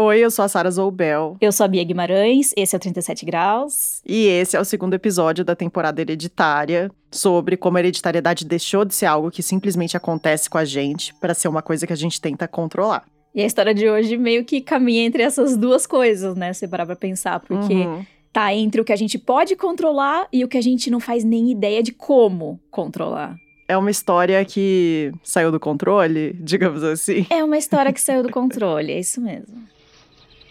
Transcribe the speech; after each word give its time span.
Oi, 0.00 0.20
eu 0.20 0.30
sou 0.30 0.44
a 0.44 0.48
Sara 0.48 0.70
Zoubel. 0.70 1.36
Eu 1.40 1.50
sou 1.50 1.64
a 1.64 1.68
Bia 1.68 1.82
Guimarães, 1.82 2.54
esse 2.56 2.72
é 2.72 2.76
o 2.76 2.80
37 2.80 3.26
Graus. 3.26 4.00
E 4.06 4.28
esse 4.28 4.56
é 4.56 4.60
o 4.60 4.64
segundo 4.64 4.94
episódio 4.94 5.44
da 5.44 5.56
temporada 5.56 6.00
hereditária, 6.00 6.88
sobre 7.10 7.56
como 7.56 7.78
a 7.78 7.80
hereditariedade 7.80 8.44
deixou 8.44 8.84
de 8.84 8.94
ser 8.94 9.06
algo 9.06 9.28
que 9.28 9.42
simplesmente 9.42 9.96
acontece 9.96 10.48
com 10.48 10.56
a 10.56 10.64
gente 10.64 11.12
para 11.14 11.34
ser 11.34 11.48
uma 11.48 11.62
coisa 11.62 11.84
que 11.84 11.92
a 11.92 11.96
gente 11.96 12.20
tenta 12.20 12.46
controlar. 12.46 13.06
E 13.34 13.42
a 13.42 13.44
história 13.44 13.74
de 13.74 13.90
hoje 13.90 14.16
meio 14.16 14.44
que 14.44 14.60
caminha 14.60 15.04
entre 15.04 15.20
essas 15.24 15.56
duas 15.56 15.84
coisas, 15.84 16.36
né? 16.36 16.52
Se 16.52 16.68
parar 16.68 16.86
pra 16.86 16.94
pensar, 16.94 17.40
porque 17.40 17.74
Uhum. 17.74 18.06
tá 18.32 18.54
entre 18.54 18.80
o 18.80 18.84
que 18.84 18.92
a 18.92 18.96
gente 18.96 19.18
pode 19.18 19.56
controlar 19.56 20.28
e 20.32 20.44
o 20.44 20.48
que 20.48 20.56
a 20.58 20.62
gente 20.62 20.92
não 20.92 21.00
faz 21.00 21.24
nem 21.24 21.50
ideia 21.50 21.82
de 21.82 21.90
como 21.90 22.60
controlar. 22.70 23.34
É 23.66 23.76
uma 23.76 23.90
história 23.90 24.44
que 24.44 25.10
saiu 25.24 25.50
do 25.50 25.58
controle, 25.58 26.34
digamos 26.40 26.84
assim. 26.84 27.26
É 27.30 27.42
uma 27.42 27.58
história 27.58 27.92
que 27.92 28.00
saiu 28.00 28.22
do 28.22 28.30
controle, 28.30 28.92
é 28.92 29.00
isso 29.00 29.20
mesmo. 29.20 29.66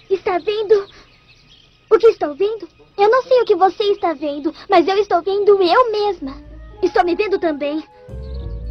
Está 0.10 0.38
vendo? 0.40 0.88
O 1.90 1.98
que 1.98 2.08
estou 2.08 2.36
vendo? 2.36 2.68
Eu 2.98 3.10
não 3.10 3.24
sei 3.24 3.42
o 3.42 3.46
que 3.46 3.56
você 3.56 3.84
está 3.84 4.14
vendo, 4.14 4.54
mas 4.70 4.88
eu 4.88 4.98
estou 4.98 5.22
vendo 5.22 5.62
eu 5.62 5.92
mesma. 5.92 6.36
Estou 6.82 7.04
me 7.04 7.16
vendo 7.16 7.38
também. 7.40 7.84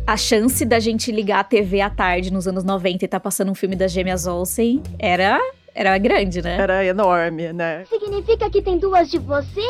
A 0.07 0.17
chance 0.17 0.65
da 0.65 0.79
gente 0.79 1.11
ligar 1.11 1.41
a 1.41 1.45
TV 1.45 1.81
à 1.81 1.91
tarde 1.91 2.33
nos 2.33 2.47
anos 2.47 2.65
90 2.65 3.05
e 3.05 3.09
tá 3.09 3.19
passando 3.19 3.51
um 3.51 3.55
filme 3.55 3.75
das 3.75 3.91
gêmeas 3.93 4.27
Olsen 4.27 4.83
era, 4.99 5.41
era 5.75 5.99
grande, 5.99 6.41
né? 6.41 6.57
Era 6.59 6.85
enorme, 6.85 7.53
né? 7.53 7.85
Significa 7.87 8.49
que 8.49 8.63
tem 8.63 8.79
duas 8.79 9.11
de 9.11 9.19
você 9.19 9.67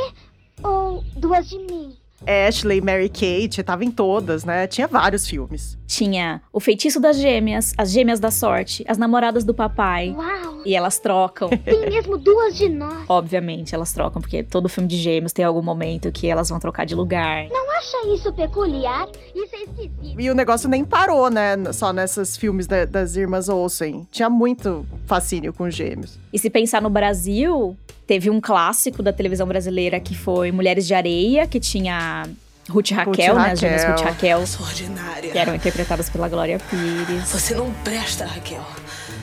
ou 0.63 1.03
duas 1.17 1.49
de 1.49 1.59
mim? 1.59 1.97
Ashley, 2.27 2.81
Mary 2.81 3.09
Kate, 3.09 3.63
tava 3.63 3.85
em 3.85 3.91
todas, 3.91 4.45
né? 4.45 4.67
Tinha 4.67 4.87
vários 4.89 5.27
filmes. 5.29 5.79
Tinha 5.87 6.43
O 6.53 6.59
Feitiço 6.61 6.99
das 7.01 7.17
Gêmeas, 7.19 7.73
As 7.79 7.91
Gêmeas 7.93 8.19
da 8.21 8.31
Sorte, 8.31 8.85
As 8.89 8.99
Namoradas 8.99 9.45
do 9.45 9.55
Papai. 9.55 10.11
Uau! 10.17 10.63
E 10.65 10.75
elas 10.75 10.99
trocam. 10.99 11.49
Tem 11.65 11.89
mesmo 11.89 12.19
duas 12.19 12.57
de 12.57 12.69
nós. 12.69 13.05
Obviamente, 13.09 13.75
elas 13.75 13.93
trocam, 13.93 14.21
porque 14.21 14.43
todo 14.43 14.69
filme 14.69 14.89
de 14.89 14.97
gêmeos 14.97 15.33
tem 15.33 15.45
algum 15.45 15.63
momento 15.63 16.11
que 16.11 16.27
elas 16.27 16.49
vão 16.49 16.59
trocar 16.59 16.85
de 16.85 16.95
lugar. 16.95 17.47
Não 17.49 17.71
acha 17.79 17.97
isso 18.15 18.33
peculiar? 18.33 19.07
Isso 19.35 19.55
é 19.55 19.63
esquisito. 19.63 20.21
E 20.21 20.29
o 20.31 20.35
negócio 20.35 20.69
nem 20.69 20.85
parou, 20.85 21.31
né? 21.31 21.57
Só 21.73 21.93
nesses 21.93 22.37
filmes 22.37 22.67
da- 22.67 22.85
das 22.85 23.15
irmãs 23.15 23.49
Olsen. 23.49 24.07
Tinha 24.11 24.29
muito 24.29 24.85
fascínio 25.07 25.53
com 25.53 25.71
gêmeos. 25.71 26.19
E 26.33 26.39
se 26.39 26.51
pensar 26.51 26.83
no 26.83 26.91
Brasil, 26.91 27.77
teve 28.07 28.31
um 28.31 28.41
clássico 28.41 29.03
da 29.03 29.13
televisão 29.13 29.47
brasileira 29.47 29.99
que 29.99 30.15
foi 30.15 30.53
Mulheres 30.53 30.87
de 30.87 30.95
Areia, 30.95 31.47
que 31.47 31.59
tinha 31.59 32.25
Ruth 32.69 32.91
Raquel, 32.91 33.35
Ruth 33.35 33.43
né? 33.45 33.53
As 33.53 33.59
gêmeas 33.61 33.85
Ruth 33.85 33.91
Raquel. 33.91 34.13
Raquel, 34.13 34.47
Sou 34.47 34.67
ordinária. 34.67 35.33
que 35.33 35.39
eram 35.39 35.55
interpretadas 35.55 36.09
pela 36.09 36.29
Glória 36.29 36.59
Pires. 36.59 37.31
Você 37.31 37.55
não 37.55 37.73
presta, 37.85 38.25
Raquel. 38.25 38.65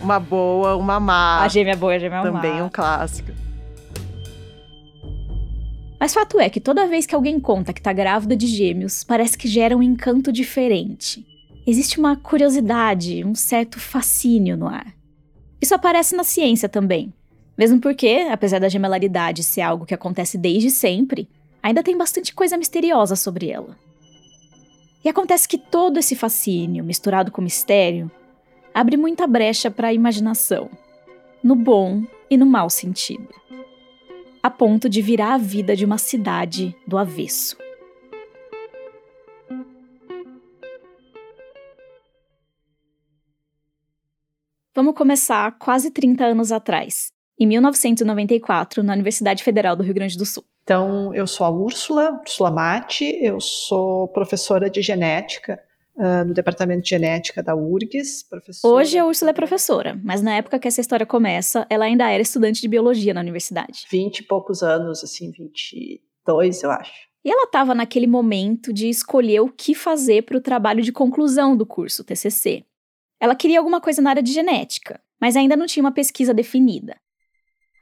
Uma 0.02 0.20
boa, 0.20 0.76
uma 0.76 1.00
má. 1.00 1.42
A 1.42 1.48
gêmea 1.48 1.76
boa 1.76 1.94
a 1.96 2.00
gêmea 2.00 2.22
também 2.22 2.60
má. 2.60 2.66
um 2.66 2.70
clássico. 2.70 3.32
Mas 6.00 6.14
fato 6.14 6.38
é 6.38 6.50
que 6.50 6.60
toda 6.60 6.86
vez 6.86 7.06
que 7.06 7.16
alguém 7.16 7.40
conta 7.40 7.72
que 7.72 7.82
tá 7.82 7.94
grávida 7.94 8.36
de 8.36 8.46
gêmeos, 8.46 9.06
parece 9.06 9.38
que 9.38 9.48
gera 9.48 9.78
um 9.78 9.82
encanto 9.82 10.34
diferente. 10.34 11.26
Existe 11.66 11.98
uma 11.98 12.18
curiosidade, 12.18 13.24
um 13.24 13.34
certo 13.34 13.80
fascínio 13.80 14.58
no 14.58 14.68
ar. 14.68 14.88
Isso 15.62 15.74
aparece 15.74 16.14
na 16.14 16.26
ciência 16.26 16.68
também. 16.68 17.14
Mesmo 17.58 17.80
porque, 17.80 18.28
apesar 18.32 18.60
da 18.60 18.70
gemelaridade 18.70 19.44
ser 19.44 19.62
algo 19.62 19.86
que 19.86 19.94
acontece 19.94 20.38
desde 20.38 20.70
sempre, 20.70 21.28
ainda 21.62 21.84
tem 21.84 21.98
bastante 21.98 22.34
coisa 22.34 22.58
misteriosa 22.58 23.16
sobre 23.16 23.50
ela. 23.50 23.78
E 25.04 25.10
acontece 25.10 25.48
que 25.48 25.58
todo 25.58 25.98
esse 25.98 26.16
fascínio, 26.16 26.84
misturado 26.84 27.32
com 27.32 27.42
mistério, 27.42 28.10
abre 28.74 28.98
muita 28.98 29.28
brecha 29.28 29.70
para 29.70 29.90
a 29.90 29.94
imaginação, 29.94 30.70
no 31.44 31.56
bom 31.56 32.04
e 32.30 32.38
no 32.38 32.46
mau 32.46 32.70
sentido 32.70 33.44
a 34.44 34.50
ponto 34.50 34.90
de 34.90 35.02
virar 35.02 35.36
a 35.36 35.38
vida 35.38 35.74
de 35.74 35.86
uma 35.86 35.98
cidade 35.98 36.76
do 36.86 36.98
avesso. 36.98 37.56
Vamos 44.76 44.96
começar 44.96 45.58
quase 45.58 45.92
30 45.92 46.26
anos 46.26 46.52
atrás, 46.52 47.13
em 47.40 47.48
1994, 47.48 48.84
na 48.84 48.94
Universidade 48.94 49.44
Federal 49.44 49.76
do 49.76 49.84
Rio 49.84 49.94
Grande 49.94 50.18
do 50.18 50.26
Sul. 50.26 50.44
Então, 50.64 51.14
eu 51.14 51.28
sou 51.28 51.46
a 51.46 51.50
Úrsula, 51.50 52.20
Úrsula 52.22 52.52
Mate, 52.52 53.06
eu 53.22 53.40
sou 53.40 54.08
professora 54.08 54.70
de 54.70 54.82
genética 54.82 55.60
ah, 55.98 56.24
no 56.24 56.34
departamento 56.34 56.82
de 56.82 56.90
genética 56.90 57.44
da 57.44 57.56
URGS. 57.56 58.24
Professora 58.28 58.74
Hoje 58.74 58.98
a 58.98 59.06
Úrsula 59.06 59.32
é 59.32 59.34
professora, 59.34 60.00
mas 60.04 60.22
na 60.22 60.36
época 60.36 60.58
que 60.58 60.68
essa 60.68 60.82
história 60.82 61.06
começa, 61.06 61.68
ela 61.70 61.86
ainda 61.86 62.10
era 62.10 62.22
estudante 62.22 62.62
de 62.62 62.68
biologia 62.68 63.14
na 63.14 63.22
universidade. 63.22 63.86
20 63.92 64.20
e 64.20 64.24
poucos 64.24 64.64
anos, 64.64 65.04
assim, 65.04 65.32
22, 65.32 66.64
eu 66.64 66.72
acho. 66.72 66.92
E 67.24 67.32
ela 67.32 67.44
estava 67.44 67.76
naquele 67.76 68.08
momento 68.08 68.74
de 68.74 68.90
escolher 68.90 69.42
o 69.42 69.50
que 69.50 69.76
fazer 69.76 70.24
para 70.24 70.38
o 70.38 70.42
trabalho 70.42 70.82
de 70.82 70.92
conclusão 70.92 71.56
do 71.56 71.66
curso, 71.66 72.04
TCC. 72.04 72.66
Ela 73.20 73.36
queria 73.36 73.60
alguma 73.60 73.80
coisa 73.80 74.02
na 74.02 74.10
área 74.10 74.24
de 74.24 74.34
genética, 74.34 75.00
mas 75.22 75.38
ainda 75.38 75.56
não 75.56 75.66
tinha 75.66 75.84
uma 75.84 75.94
pesquisa 75.94 76.34
definida. 76.34 76.98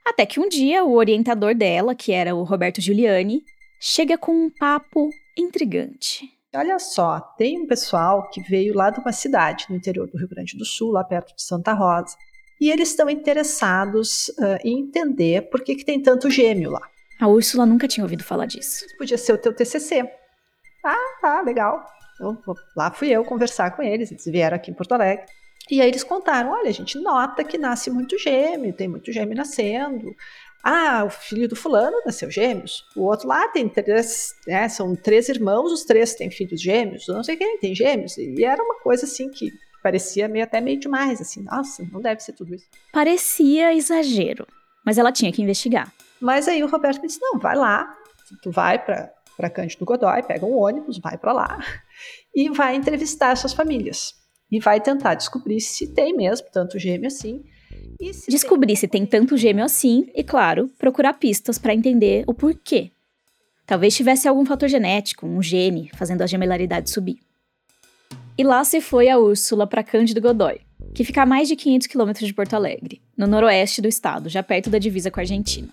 Até 0.05 0.25
que 0.25 0.39
um 0.39 0.49
dia 0.49 0.83
o 0.83 0.93
orientador 0.93 1.55
dela, 1.55 1.95
que 1.95 2.11
era 2.11 2.35
o 2.35 2.43
Roberto 2.43 2.81
Giuliani, 2.81 3.43
chega 3.79 4.17
com 4.17 4.31
um 4.31 4.49
papo 4.49 5.09
intrigante. 5.37 6.29
Olha 6.53 6.77
só, 6.79 7.19
tem 7.37 7.61
um 7.61 7.67
pessoal 7.67 8.29
que 8.29 8.41
veio 8.41 8.75
lá 8.75 8.89
de 8.89 8.99
uma 8.99 9.13
cidade 9.13 9.65
no 9.69 9.75
interior 9.75 10.07
do 10.07 10.17
Rio 10.17 10.27
Grande 10.27 10.57
do 10.57 10.65
Sul, 10.65 10.91
lá 10.91 11.03
perto 11.03 11.33
de 11.35 11.41
Santa 11.41 11.71
Rosa, 11.71 12.17
e 12.59 12.69
eles 12.69 12.89
estão 12.89 13.09
interessados 13.09 14.29
ah, 14.37 14.59
em 14.63 14.81
entender 14.81 15.49
por 15.49 15.63
que, 15.63 15.75
que 15.75 15.85
tem 15.85 16.01
tanto 16.01 16.29
gêmeo 16.29 16.69
lá. 16.69 16.81
A 17.19 17.27
Úrsula 17.27 17.65
nunca 17.65 17.87
tinha 17.87 18.03
ouvido 18.03 18.23
falar 18.23 18.47
disso. 18.47 18.85
Podia 18.97 19.17
ser 19.17 19.33
o 19.33 19.37
teu 19.37 19.55
TCC. 19.55 20.07
Ah, 20.83 21.19
tá, 21.21 21.41
legal. 21.41 21.85
Então, 22.15 22.37
lá 22.75 22.91
fui 22.91 23.09
eu 23.09 23.23
conversar 23.23 23.71
com 23.75 23.81
eles, 23.81 24.11
eles 24.11 24.25
vieram 24.25 24.57
aqui 24.57 24.71
em 24.71 24.73
Porto 24.73 24.91
Alegre. 24.91 25.25
E 25.71 25.81
aí 25.81 25.87
eles 25.87 26.03
contaram, 26.03 26.51
olha, 26.51 26.67
a 26.67 26.73
gente 26.73 26.99
nota 26.99 27.45
que 27.45 27.57
nasce 27.57 27.89
muito 27.89 28.19
gêmeo, 28.19 28.73
tem 28.73 28.89
muito 28.89 29.09
gêmeo 29.09 29.37
nascendo. 29.37 30.13
Ah, 30.61 31.05
o 31.05 31.09
filho 31.09 31.47
do 31.47 31.55
fulano 31.55 31.95
nasceu 32.05 32.29
gêmeos. 32.29 32.85
O 32.93 33.03
outro 33.03 33.25
lá 33.25 33.47
tem 33.47 33.69
três, 33.69 34.35
né, 34.45 34.67
são 34.67 34.93
três 34.97 35.29
irmãos, 35.29 35.71
os 35.71 35.85
três 35.85 36.13
têm 36.13 36.29
filhos 36.29 36.61
gêmeos. 36.61 37.07
Não 37.07 37.23
sei 37.23 37.37
quem 37.37 37.57
tem 37.57 37.73
gêmeos. 37.73 38.17
E 38.17 38.43
era 38.43 38.61
uma 38.61 38.81
coisa 38.81 39.05
assim 39.05 39.29
que 39.29 39.49
parecia 39.81 40.27
meio, 40.27 40.43
até 40.43 40.59
meio 40.59 40.77
demais, 40.77 41.21
assim. 41.21 41.41
Nossa, 41.43 41.87
não 41.89 42.01
deve 42.01 42.21
ser 42.21 42.33
tudo 42.33 42.53
isso. 42.53 42.65
Parecia 42.91 43.73
exagero, 43.73 44.45
mas 44.85 44.97
ela 44.97 45.11
tinha 45.11 45.31
que 45.31 45.41
investigar. 45.41 45.91
Mas 46.19 46.49
aí 46.49 46.61
o 46.61 46.67
Roberto 46.67 46.99
me 46.99 47.07
disse: 47.07 47.21
não, 47.21 47.39
vai 47.39 47.55
lá, 47.55 47.97
tu 48.43 48.51
vai 48.51 48.77
para 48.77 49.09
para 49.37 49.49
Cândido 49.49 49.85
Godói, 49.85 50.21
pega 50.21 50.45
um 50.45 50.55
ônibus, 50.55 50.99
vai 50.99 51.17
para 51.17 51.31
lá 51.31 51.59
e 52.35 52.49
vai 52.49 52.75
entrevistar 52.75 53.31
essas 53.31 53.53
famílias 53.53 54.20
e 54.51 54.59
vai 54.59 54.81
tentar 54.81 55.15
descobrir 55.15 55.61
se 55.61 55.87
tem 55.87 56.15
mesmo 56.15 56.47
tanto 56.51 56.77
gêmeo 56.77 57.07
assim. 57.07 57.43
Se 58.13 58.29
Descobrir 58.29 58.75
se 58.75 58.87
tem 58.87 59.05
tanto 59.05 59.37
gêmeo 59.37 59.63
assim 59.63 60.11
e, 60.13 60.23
claro, 60.23 60.67
procurar 60.77 61.13
pistas 61.13 61.57
para 61.57 61.73
entender 61.73 62.23
o 62.27 62.33
porquê. 62.33 62.91
Talvez 63.65 63.95
tivesse 63.95 64.27
algum 64.27 64.45
fator 64.45 64.67
genético, 64.67 65.25
um 65.25 65.41
gene, 65.41 65.89
fazendo 65.95 66.21
a 66.21 66.27
gemelaridade 66.27 66.89
subir. 66.89 67.19
E 68.37 68.43
lá 68.43 68.63
se 68.63 68.81
foi 68.81 69.07
a 69.07 69.17
Úrsula 69.17 69.67
para 69.67 69.83
Cândido 69.83 70.19
Godói, 70.19 70.61
que 70.93 71.03
fica 71.03 71.21
a 71.21 71.25
mais 71.25 71.47
de 71.47 71.55
500 71.55 71.87
quilômetros 71.87 72.27
de 72.27 72.33
Porto 72.33 72.55
Alegre, 72.55 73.01
no 73.15 73.27
noroeste 73.27 73.81
do 73.81 73.87
estado, 73.87 74.27
já 74.29 74.41
perto 74.43 74.69
da 74.69 74.79
divisa 74.79 75.11
com 75.11 75.19
a 75.19 75.23
Argentina. 75.23 75.69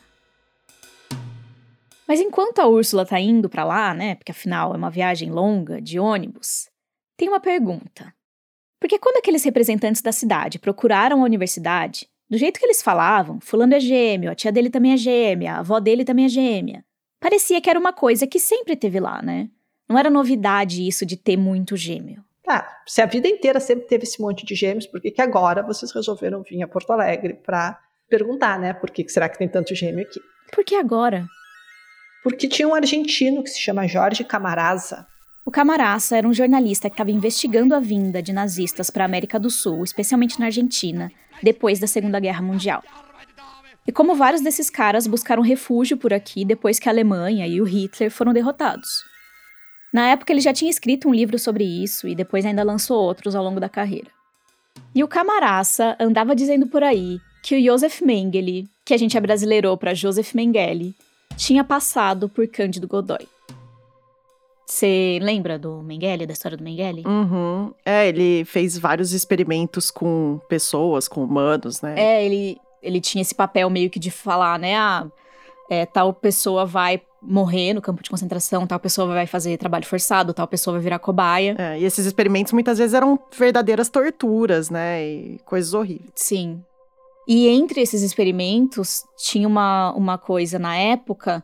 Mas 2.06 2.21
enquanto 2.21 2.60
a 2.60 2.66
Úrsula 2.66 3.05
tá 3.05 3.19
indo 3.19 3.49
para 3.49 3.65
lá, 3.65 3.93
né, 3.95 4.15
porque 4.15 4.33
afinal 4.33 4.75
é 4.75 4.77
uma 4.77 4.91
viagem 4.91 5.31
longa 5.31 5.81
de 5.81 5.99
ônibus, 5.99 6.69
tem 7.16 7.28
uma 7.28 7.41
pergunta. 7.41 8.15
Porque 8.81 8.99
quando 8.99 9.16
aqueles 9.16 9.44
representantes 9.44 10.03
da 10.03 10.12
cidade 10.12 10.59
procuraram 10.59 11.21
a 11.21 11.25
universidade, 11.25 12.09
do 12.31 12.37
jeito 12.37 12.61
que 12.61 12.66
eles 12.66 12.83
falavam, 12.83 13.41
fulano 13.41 13.75
é 13.75 13.80
gêmeo, 13.80 14.30
a 14.30 14.34
tia 14.34 14.53
dele 14.53 14.71
também 14.71 14.92
é 14.92 14.97
gêmea, 14.97 15.54
a 15.54 15.59
avó 15.59 15.80
dele 15.80 16.04
também 16.04 16.27
é 16.27 16.28
gêmea. 16.28 16.84
Parecia 17.21 17.60
que 17.60 17.69
era 17.69 17.78
uma 17.78 17.92
coisa 17.92 18.27
que 18.27 18.39
sempre 18.39 18.77
teve 18.77 19.01
lá, 19.01 19.21
né? 19.22 19.48
Não 19.89 19.98
era 19.98 20.10
novidade 20.10 20.86
isso 20.86 21.07
de 21.07 21.16
ter 21.16 21.36
muito 21.36 21.77
gêmeo. 21.77 22.22
Ah, 22.47 22.66
se 22.86 23.03
a 23.03 23.07
vida 23.07 23.28
inteira 23.28 23.60
sempre 23.60 23.86
teve 23.86 24.04
esse 24.04 24.21
monte 24.21 24.47
de 24.47 24.54
gêmeos, 24.54 24.86
por 24.86 25.01
que, 25.01 25.10
que 25.10 25.21
agora 25.21 25.63
vocês 25.63 25.92
resolveram 25.92 26.42
vir 26.42 26.63
a 26.63 26.69
Porto 26.69 26.91
Alegre 26.92 27.34
para 27.34 27.78
perguntar, 28.09 28.59
né? 28.59 28.72
Por 28.72 28.91
que, 28.91 29.04
que 29.04 29.13
será 29.13 29.28
que 29.28 29.39
tem 29.39 29.48
tanto 29.48 29.74
gêmeo 29.74 30.07
aqui? 30.07 30.21
Por 30.53 30.65
que 30.65 30.74
agora? 30.74 31.27
Porque 32.22 32.48
tinha 32.48 32.69
um 32.69 32.74
argentino 32.74 33.42
que 33.42 33.51
se 33.51 33.60
chama 33.60 33.86
Jorge 33.86 34.24
Camarasa. 34.24 35.07
O 35.48 35.50
Camaraça 35.50 36.15
era 36.15 36.28
um 36.28 36.34
jornalista 36.34 36.91
que 36.91 36.92
estava 36.92 37.10
investigando 37.10 37.74
a 37.74 37.80
vinda 37.80 38.21
de 38.21 38.34
nazistas 38.34 38.91
para 38.91 39.04
a 39.04 39.06
América 39.06 39.41
do 39.41 39.48
Sul, 39.48 39.83
especialmente 39.83 40.39
na 40.39 40.45
Argentina, 40.45 41.10
depois 41.42 41.78
da 41.78 41.86
Segunda 41.86 42.21
Guerra 42.21 42.42
Mundial. 42.42 42.84
E 43.86 43.91
como 43.91 44.15
vários 44.15 44.42
desses 44.42 44.68
caras 44.68 45.06
buscaram 45.06 45.42
refúgio 45.42 45.97
por 45.97 46.12
aqui 46.12 46.45
depois 46.45 46.78
que 46.78 46.86
a 46.86 46.92
Alemanha 46.92 47.47
e 47.47 47.62
o 47.62 47.65
Hitler 47.65 48.10
foram 48.10 48.34
derrotados. 48.34 49.03
Na 49.91 50.10
época 50.10 50.34
ele 50.34 50.42
já 50.42 50.53
tinha 50.53 50.71
escrito 50.71 51.09
um 51.09 51.15
livro 51.15 51.39
sobre 51.39 51.65
isso 51.65 52.06
e 52.06 52.15
depois 52.15 52.45
ainda 52.45 52.62
lançou 52.62 53.03
outros 53.03 53.34
ao 53.34 53.42
longo 53.42 53.59
da 53.59 53.71
carreira. 53.71 54.10
E 54.95 55.03
o 55.03 55.09
Camaraça 55.09 55.97
andava 55.98 56.36
dizendo 56.36 56.66
por 56.66 56.84
aí 56.84 57.18
que 57.42 57.56
o 57.56 57.65
Joseph 57.65 58.03
Mengele, 58.03 58.68
que 58.84 58.92
a 58.92 58.98
gente 58.98 59.16
abrasileirou 59.16 59.78
para 59.78 59.95
Joseph 59.95 60.34
Mengele, 60.34 60.95
tinha 61.39 61.65
passado 61.65 62.28
por 62.28 62.47
Cândido 62.48 62.86
Godoy. 62.86 63.27
Você 64.68 65.18
lembra 65.22 65.59
do 65.59 65.82
Mengele, 65.82 66.26
da 66.26 66.34
história 66.34 66.56
do 66.56 66.62
Mengele? 66.62 67.03
Uhum. 67.06 67.72
É, 67.86 68.06
ele 68.06 68.44
fez 68.44 68.76
vários 68.76 69.15
experimentos 69.15 69.91
com 69.91 70.38
pessoas, 70.47 71.09
com 71.09 71.24
humanos, 71.24 71.80
né? 71.80 71.94
É, 71.98 72.24
ele, 72.24 72.60
ele 72.82 73.00
tinha 73.00 73.22
esse 73.22 73.34
papel 73.34 73.70
meio 73.70 73.88
que 73.88 73.98
de 73.98 74.10
falar, 74.10 74.59
né? 74.59 74.76
Ah, 74.76 75.06
é, 75.70 75.86
tal 75.86 76.12
pessoa 76.12 76.66
vai 76.66 77.00
morrer 77.22 77.72
no 77.72 77.80
campo 77.80 78.03
de 78.03 78.10
concentração, 78.10 78.66
tal 78.66 78.78
pessoa 78.78 79.09
vai 79.09 79.26
fazer 79.26 79.56
trabalho 79.56 79.86
forçado, 79.86 80.34
tal 80.34 80.47
pessoa 80.47 80.74
vai 80.74 80.82
virar 80.82 80.98
cobaia. 80.98 81.56
É, 81.59 81.80
e 81.80 81.84
esses 81.84 82.04
experimentos 82.04 82.53
muitas 82.53 82.76
vezes 82.76 82.92
eram 82.92 83.18
verdadeiras 83.36 83.88
torturas, 83.88 84.68
né? 84.68 85.03
E 85.03 85.41
coisas 85.47 85.72
horríveis. 85.72 86.12
Sim. 86.14 86.62
E 87.26 87.48
entre 87.48 87.80
esses 87.80 88.03
experimentos, 88.03 89.03
tinha 89.16 89.48
uma, 89.48 89.94
uma 89.94 90.18
coisa 90.18 90.59
na 90.59 90.76
época 90.76 91.42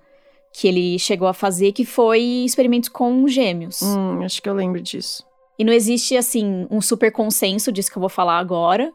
que 0.54 0.68
ele 0.68 0.96
chegou 1.00 1.26
a 1.26 1.34
fazer, 1.34 1.72
que 1.72 1.84
foi 1.84 2.20
experimentos 2.20 2.88
com 2.88 3.26
gêmeos. 3.26 3.82
Hum, 3.82 4.22
acho 4.22 4.40
que 4.40 4.48
eu 4.48 4.54
lembro 4.54 4.80
disso. 4.80 5.26
E 5.58 5.64
não 5.64 5.72
existe, 5.72 6.16
assim, 6.16 6.68
um 6.70 6.80
super 6.80 7.10
consenso 7.10 7.72
disso 7.72 7.90
que 7.90 7.98
eu 7.98 8.00
vou 8.00 8.08
falar 8.08 8.38
agora, 8.38 8.92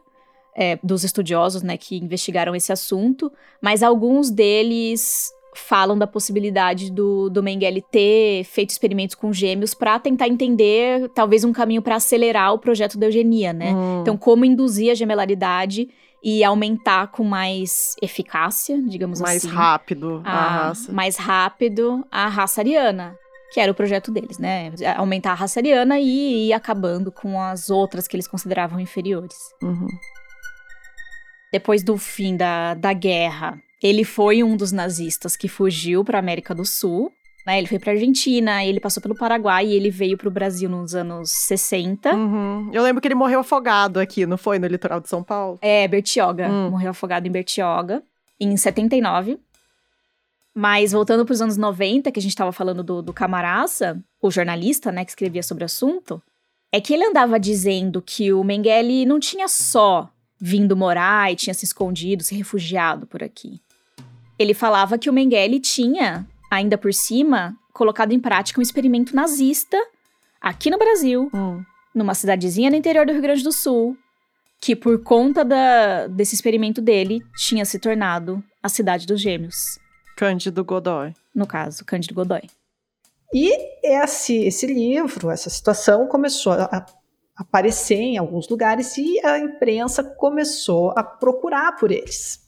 é, 0.56 0.78
dos 0.82 1.04
estudiosos, 1.04 1.62
né, 1.62 1.76
que 1.76 1.98
investigaram 1.98 2.56
esse 2.56 2.72
assunto, 2.72 3.30
mas 3.60 3.82
alguns 3.82 4.30
deles 4.30 5.30
falam 5.54 5.98
da 5.98 6.06
possibilidade 6.06 6.90
do, 6.90 7.28
do 7.28 7.42
Mengele 7.42 7.82
ter 7.90 8.44
feito 8.44 8.70
experimentos 8.70 9.14
com 9.14 9.30
gêmeos 9.30 9.74
para 9.74 9.98
tentar 9.98 10.28
entender, 10.28 11.10
talvez, 11.10 11.44
um 11.44 11.52
caminho 11.52 11.82
para 11.82 11.96
acelerar 11.96 12.54
o 12.54 12.58
projeto 12.58 12.96
da 12.96 13.06
eugenia, 13.06 13.52
né? 13.52 13.74
Hum. 13.74 14.00
Então, 14.00 14.16
como 14.16 14.46
induzir 14.46 14.90
a 14.90 14.94
gemelaridade 14.94 15.90
e 16.22 16.44
aumentar 16.44 17.08
com 17.08 17.24
mais 17.24 17.94
eficácia, 18.02 18.80
digamos 18.82 19.20
Mais 19.20 19.44
assim. 19.44 19.54
rápido 19.54 20.22
a, 20.24 20.30
a- 20.30 20.48
raça. 20.66 20.92
Mais 20.92 21.16
rápido 21.16 22.06
a 22.10 22.28
raça 22.28 22.60
ariana. 22.60 23.16
Que 23.52 23.58
era 23.58 23.72
o 23.72 23.74
projeto 23.74 24.12
deles, 24.12 24.38
né? 24.38 24.70
Aumentar 24.96 25.32
a 25.32 25.34
raça 25.34 25.58
ariana 25.58 25.98
e 25.98 26.48
ir 26.48 26.52
acabando 26.52 27.10
com 27.10 27.40
as 27.40 27.68
outras 27.68 28.06
que 28.06 28.14
eles 28.14 28.28
consideravam 28.28 28.78
inferiores. 28.78 29.34
Uhum. 29.60 29.88
Depois 31.52 31.82
do 31.82 31.96
fim 31.98 32.36
da, 32.36 32.74
da 32.74 32.92
guerra, 32.92 33.58
ele 33.82 34.04
foi 34.04 34.44
um 34.44 34.56
dos 34.56 34.70
nazistas 34.70 35.36
que 35.36 35.48
fugiu 35.48 36.04
para 36.04 36.18
América 36.18 36.54
do 36.54 36.64
Sul. 36.64 37.12
Né? 37.46 37.58
Ele 37.58 37.66
foi 37.66 37.78
para 37.78 37.92
Argentina, 37.92 38.64
ele 38.64 38.80
passou 38.80 39.02
pelo 39.02 39.14
Paraguai 39.14 39.66
e 39.66 39.74
ele 39.74 39.90
veio 39.90 40.16
para 40.16 40.28
o 40.28 40.30
Brasil 40.30 40.68
nos 40.68 40.94
anos 40.94 41.30
60. 41.30 42.14
Uhum. 42.14 42.70
Eu 42.72 42.82
lembro 42.82 43.00
que 43.00 43.08
ele 43.08 43.14
morreu 43.14 43.40
afogado 43.40 43.98
aqui, 43.98 44.26
não 44.26 44.36
foi? 44.36 44.58
No 44.58 44.66
litoral 44.66 45.00
de 45.00 45.08
São 45.08 45.22
Paulo? 45.22 45.58
É, 45.62 45.88
Bertioga. 45.88 46.48
Hum. 46.48 46.70
Morreu 46.70 46.90
afogado 46.90 47.26
em 47.26 47.30
Bertioga, 47.30 48.02
em 48.38 48.56
79. 48.56 49.38
Mas 50.54 50.92
voltando 50.92 51.24
para 51.24 51.32
os 51.32 51.40
anos 51.40 51.56
90, 51.56 52.10
que 52.10 52.18
a 52.18 52.22
gente 52.22 52.32
estava 52.32 52.52
falando 52.52 52.82
do, 52.82 53.00
do 53.00 53.12
Camaraça, 53.12 53.98
o 54.20 54.30
jornalista, 54.30 54.90
né, 54.90 55.04
que 55.04 55.10
escrevia 55.10 55.42
sobre 55.42 55.64
o 55.64 55.66
assunto, 55.66 56.20
é 56.72 56.80
que 56.80 56.92
ele 56.92 57.04
andava 57.04 57.38
dizendo 57.38 58.02
que 58.02 58.32
o 58.32 58.44
Mengele 58.44 59.06
não 59.06 59.18
tinha 59.18 59.48
só 59.48 60.10
vindo 60.40 60.76
morar 60.76 61.30
e 61.32 61.36
tinha 61.36 61.54
se 61.54 61.64
escondido, 61.64 62.22
se 62.22 62.34
refugiado 62.34 63.06
por 63.06 63.22
aqui. 63.22 63.60
Ele 64.38 64.54
falava 64.54 64.96
que 64.96 65.10
o 65.10 65.12
Mengele 65.12 65.60
tinha, 65.60 66.26
ainda 66.50 66.76
por 66.76 66.92
cima, 66.92 67.56
colocado 67.72 68.12
em 68.12 68.20
prática 68.20 68.58
um 68.60 68.62
experimento 68.62 69.14
nazista 69.14 69.76
aqui 70.40 70.70
no 70.70 70.78
Brasil, 70.78 71.30
Hum. 71.34 71.62
numa 71.94 72.14
cidadezinha 72.14 72.70
no 72.70 72.76
interior 72.76 73.06
do 73.06 73.12
Rio 73.12 73.22
Grande 73.22 73.42
do 73.42 73.52
Sul, 73.52 73.96
que 74.60 74.74
por 74.76 75.02
conta 75.02 75.44
da- 75.44 76.06
desse 76.08 76.34
experimento 76.34 76.80
dele 76.82 77.20
tinha 77.36 77.64
se 77.64 77.78
tornado 77.78 78.42
a 78.62 78.68
cidade 78.68 79.06
dos 79.06 79.20
gêmeos. 79.20 79.78
Cândido 80.16 80.62
Godoy. 80.64 81.14
No 81.34 81.46
caso, 81.46 81.84
Cândido 81.84 82.14
Godoy. 82.14 82.42
E 83.32 83.50
esse, 83.82 84.36
esse 84.44 84.66
livro, 84.66 85.30
essa 85.30 85.48
situação 85.48 86.06
começou 86.08 86.52
a 86.52 86.86
a 87.36 87.42
aparecer 87.42 87.94
em 87.94 88.18
alguns 88.18 88.46
lugares 88.50 88.98
e 88.98 89.18
a 89.24 89.38
imprensa 89.38 90.04
começou 90.04 90.90
a 90.94 91.02
procurar 91.02 91.72
por 91.76 91.90
eles. 91.90 92.38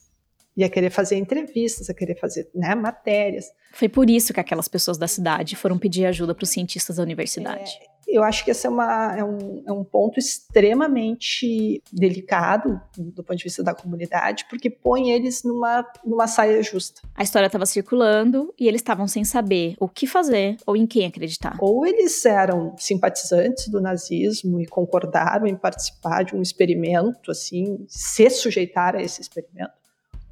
E 0.55 0.63
a 0.63 0.69
querer 0.69 0.89
fazer 0.91 1.17
entrevistas, 1.17 1.89
a 1.89 1.93
querer 1.93 2.19
fazer 2.19 2.49
né, 2.53 2.75
matérias. 2.75 3.45
Foi 3.73 3.89
por 3.89 4.09
isso 4.09 4.33
que 4.33 4.39
aquelas 4.39 4.67
pessoas 4.67 4.97
da 4.97 5.07
cidade 5.07 5.55
foram 5.55 5.79
pedir 5.79 6.05
ajuda 6.05 6.35
para 6.35 6.43
os 6.43 6.49
cientistas 6.49 6.97
da 6.97 7.03
universidade. 7.03 7.71
Eu 8.07 8.21
acho 8.23 8.43
que 8.45 8.51
esse 8.51 8.67
é, 8.67 8.69
uma- 8.69 9.15
é 9.17 9.23
um, 9.23 9.63
é 9.65 9.71
um 9.71 9.83
ponto 9.83 10.19
extremamente 10.19 11.81
delicado 11.91 12.79
do 12.97 13.23
ponto 13.23 13.37
de 13.37 13.43
vista 13.45 13.63
da 13.63 13.73
comunidade, 13.73 14.45
porque 14.49 14.69
põe 14.69 15.09
eles 15.11 15.43
numa, 15.43 15.85
numa 16.05 16.27
saia 16.27 16.61
justa. 16.61 17.01
A 17.15 17.23
história 17.23 17.47
estava 17.47 17.65
circulando 17.65 18.53
e 18.59 18.67
eles 18.67 18.81
estavam 18.81 19.07
sem 19.07 19.23
saber 19.23 19.75
o 19.79 19.87
que 19.87 20.05
fazer 20.05 20.57
ou 20.65 20.75
em 20.75 20.85
quem 20.85 21.05
acreditar. 21.05 21.57
Ou 21.59 21.85
eles 21.85 22.23
eram 22.25 22.75
simpatizantes 22.77 23.67
do 23.69 23.81
nazismo 23.81 24.59
e 24.61 24.67
concordaram 24.67 25.47
em 25.47 25.55
participar 25.55 26.23
de 26.23 26.35
um 26.35 26.41
experimento, 26.41 27.31
assim, 27.31 27.85
se 27.87 28.29
sujeitar 28.29 28.95
a 28.95 29.01
esse 29.01 29.21
experimento, 29.21 29.71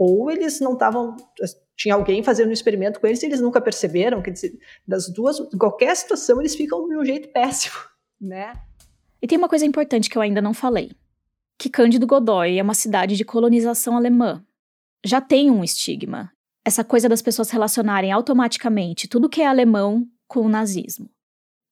ou 0.02 0.32
eles 0.32 0.60
não 0.60 0.74
estavam. 0.74 1.16
Tinha 1.78 1.94
alguém 1.94 2.24
fazendo 2.24 2.50
um 2.50 2.54
experimento 2.54 3.00
com 3.00 3.06
eles 3.06 3.22
e 3.22 3.28
eles 3.28 3.40
nunca 3.40 3.62
perceberam. 3.62 4.20
Dizer, 4.20 4.58
das 4.88 5.08
duas, 5.08 5.40
qualquer 5.60 5.96
situação, 5.96 6.40
eles 6.40 6.56
ficam 6.56 6.88
de 6.90 6.98
um 6.98 7.06
jeito 7.06 7.30
péssimo, 7.30 7.76
né? 8.20 8.54
E 9.22 9.28
tem 9.28 9.38
uma 9.38 9.48
coisa 9.48 9.64
importante 9.64 10.10
que 10.10 10.18
eu 10.18 10.22
ainda 10.22 10.42
não 10.42 10.56
falei: 10.56 10.92
que 11.56 11.70
Cândido 11.70 12.08
Godoy 12.08 12.58
é 12.58 12.64
uma 12.64 12.74
cidade 12.74 13.16
de 13.16 13.24
colonização 13.24 13.96
alemã. 13.96 14.44
Já 15.06 15.22
tem 15.22 15.52
um 15.52 15.64
estigma. 15.64 16.32
Essa 16.66 16.84
coisa 16.84 17.08
das 17.08 17.22
pessoas 17.22 17.52
relacionarem 17.52 18.12
automaticamente 18.12 19.08
tudo 19.08 19.30
que 19.30 19.42
é 19.42 19.48
alemão 19.48 20.08
com 20.28 20.42
o 20.42 20.50
nazismo. 20.50 21.10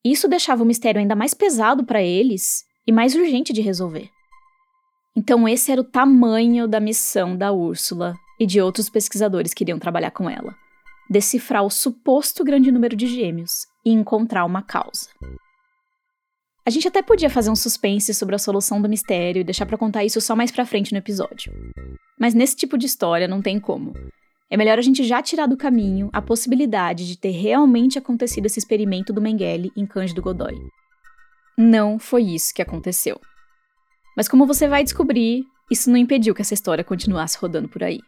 Isso 0.05 0.27
deixava 0.27 0.61
o 0.61 0.65
mistério 0.65 0.99
ainda 0.99 1.15
mais 1.15 1.33
pesado 1.33 1.83
para 1.83 2.01
eles 2.01 2.63
e 2.85 2.91
mais 2.91 3.15
urgente 3.15 3.53
de 3.53 3.61
resolver. 3.61 4.09
Então, 5.19 5.45
esse 5.45 5.69
era 5.69 5.81
o 5.81 5.83
tamanho 5.83 6.65
da 6.65 6.79
missão 6.79 7.35
da 7.35 7.51
Úrsula 7.51 8.15
e 8.39 8.45
de 8.45 8.61
outros 8.61 8.89
pesquisadores 8.89 9.53
que 9.53 9.65
iriam 9.65 9.77
trabalhar 9.77 10.11
com 10.11 10.29
ela: 10.29 10.55
decifrar 11.09 11.61
o 11.61 11.69
suposto 11.69 12.41
grande 12.41 12.71
número 12.71 12.95
de 12.95 13.05
gêmeos 13.05 13.67
e 13.85 13.91
encontrar 13.91 14.45
uma 14.45 14.61
causa. 14.61 15.09
A 16.65 16.69
gente 16.69 16.87
até 16.87 17.01
podia 17.01 17.29
fazer 17.29 17.49
um 17.49 17.55
suspense 17.55 18.13
sobre 18.13 18.33
a 18.33 18.39
solução 18.39 18.81
do 18.81 18.87
mistério 18.87 19.41
e 19.41 19.43
deixar 19.43 19.65
pra 19.65 19.77
contar 19.77 20.05
isso 20.05 20.21
só 20.21 20.37
mais 20.37 20.51
pra 20.51 20.65
frente 20.65 20.93
no 20.93 20.99
episódio. 20.99 21.51
Mas 22.17 22.33
nesse 22.33 22.55
tipo 22.55 22.77
de 22.77 22.85
história 22.85 23.27
não 23.27 23.41
tem 23.41 23.59
como. 23.59 23.93
É 24.49 24.55
melhor 24.55 24.79
a 24.79 24.81
gente 24.81 25.03
já 25.03 25.21
tirar 25.21 25.47
do 25.47 25.57
caminho 25.57 26.09
a 26.13 26.21
possibilidade 26.21 27.05
de 27.05 27.17
ter 27.17 27.31
realmente 27.31 27.99
acontecido 27.99 28.45
esse 28.45 28.59
experimento 28.59 29.11
do 29.11 29.21
Mengele 29.21 29.69
em 29.75 29.85
Cândido 29.85 30.21
Godoy. 30.21 30.55
Não 31.57 31.99
foi 31.99 32.23
isso 32.23 32.53
que 32.53 32.61
aconteceu. 32.61 33.19
Mas 34.15 34.27
como 34.27 34.45
você 34.45 34.67
vai 34.67 34.83
descobrir, 34.83 35.43
isso 35.71 35.89
não 35.89 35.97
impediu 35.97 36.33
que 36.33 36.41
essa 36.41 36.53
história 36.53 36.83
continuasse 36.83 37.37
rodando 37.37 37.69
por 37.69 37.83
aí. 37.83 37.99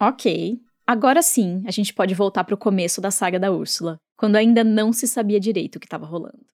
Ok, 0.00 0.58
agora 0.86 1.22
sim 1.22 1.62
a 1.66 1.70
gente 1.70 1.92
pode 1.92 2.14
voltar 2.14 2.44
pro 2.44 2.56
começo 2.56 3.00
da 3.00 3.10
saga 3.10 3.38
da 3.38 3.52
Úrsula, 3.52 3.98
quando 4.16 4.36
ainda 4.36 4.64
não 4.64 4.92
se 4.92 5.06
sabia 5.06 5.38
direito 5.38 5.76
o 5.76 5.80
que 5.80 5.86
estava 5.86 6.06
rolando. 6.06 6.46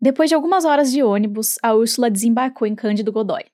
Depois 0.00 0.28
de 0.28 0.34
algumas 0.34 0.64
horas 0.64 0.92
de 0.92 1.02
ônibus, 1.02 1.56
a 1.62 1.74
Úrsula 1.74 2.10
desembarcou 2.10 2.68
em 2.68 2.74
Cândido 2.74 3.10
Godoy. 3.10 3.44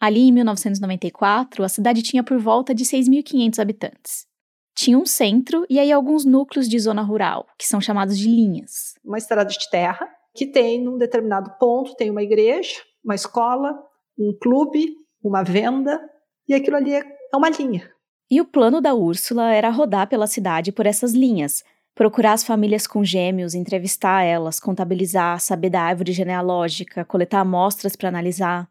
Ali 0.00 0.20
em 0.20 0.32
1994, 0.32 1.64
a 1.64 1.68
cidade 1.68 2.02
tinha 2.02 2.22
por 2.22 2.38
volta 2.38 2.74
de 2.74 2.84
6.500 2.84 3.58
habitantes. 3.58 4.26
Tinha 4.74 4.98
um 4.98 5.06
centro 5.06 5.66
e 5.68 5.78
aí 5.78 5.92
alguns 5.92 6.24
núcleos 6.24 6.68
de 6.68 6.78
zona 6.78 7.02
rural, 7.02 7.46
que 7.58 7.66
são 7.66 7.80
chamados 7.80 8.18
de 8.18 8.28
linhas. 8.28 8.94
Uma 9.04 9.18
estrada 9.18 9.50
de 9.50 9.70
terra 9.70 10.08
que 10.34 10.46
tem, 10.46 10.82
num 10.82 10.96
determinado 10.96 11.50
ponto, 11.58 11.94
tem 11.94 12.10
uma 12.10 12.22
igreja, 12.22 12.80
uma 13.04 13.14
escola, 13.14 13.78
um 14.18 14.36
clube, 14.40 14.96
uma 15.22 15.42
venda, 15.42 16.00
e 16.48 16.54
aquilo 16.54 16.76
ali 16.76 16.94
é 16.94 17.04
uma 17.34 17.50
linha. 17.50 17.90
E 18.30 18.40
o 18.40 18.46
plano 18.46 18.80
da 18.80 18.94
Úrsula 18.94 19.52
era 19.52 19.68
rodar 19.68 20.08
pela 20.08 20.26
cidade 20.26 20.72
por 20.72 20.86
essas 20.86 21.12
linhas, 21.12 21.62
procurar 21.94 22.32
as 22.32 22.42
famílias 22.42 22.86
com 22.86 23.04
gêmeos, 23.04 23.54
entrevistar 23.54 24.22
elas, 24.22 24.58
contabilizar, 24.58 25.38
saber 25.38 25.70
da 25.70 25.82
árvore 25.82 26.12
genealógica, 26.12 27.04
coletar 27.04 27.40
amostras 27.40 27.94
para 27.94 28.08
analisar. 28.08 28.68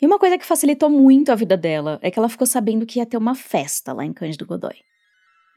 E 0.00 0.06
uma 0.06 0.18
coisa 0.18 0.38
que 0.38 0.46
facilitou 0.46 0.90
muito 0.90 1.32
a 1.32 1.34
vida 1.34 1.56
dela 1.56 1.98
é 2.02 2.10
que 2.10 2.18
ela 2.18 2.28
ficou 2.28 2.46
sabendo 2.46 2.86
que 2.86 2.98
ia 2.98 3.06
ter 3.06 3.16
uma 3.16 3.34
festa 3.34 3.92
lá 3.92 4.04
em 4.04 4.12
Cândido 4.12 4.46
Godoy. 4.46 4.76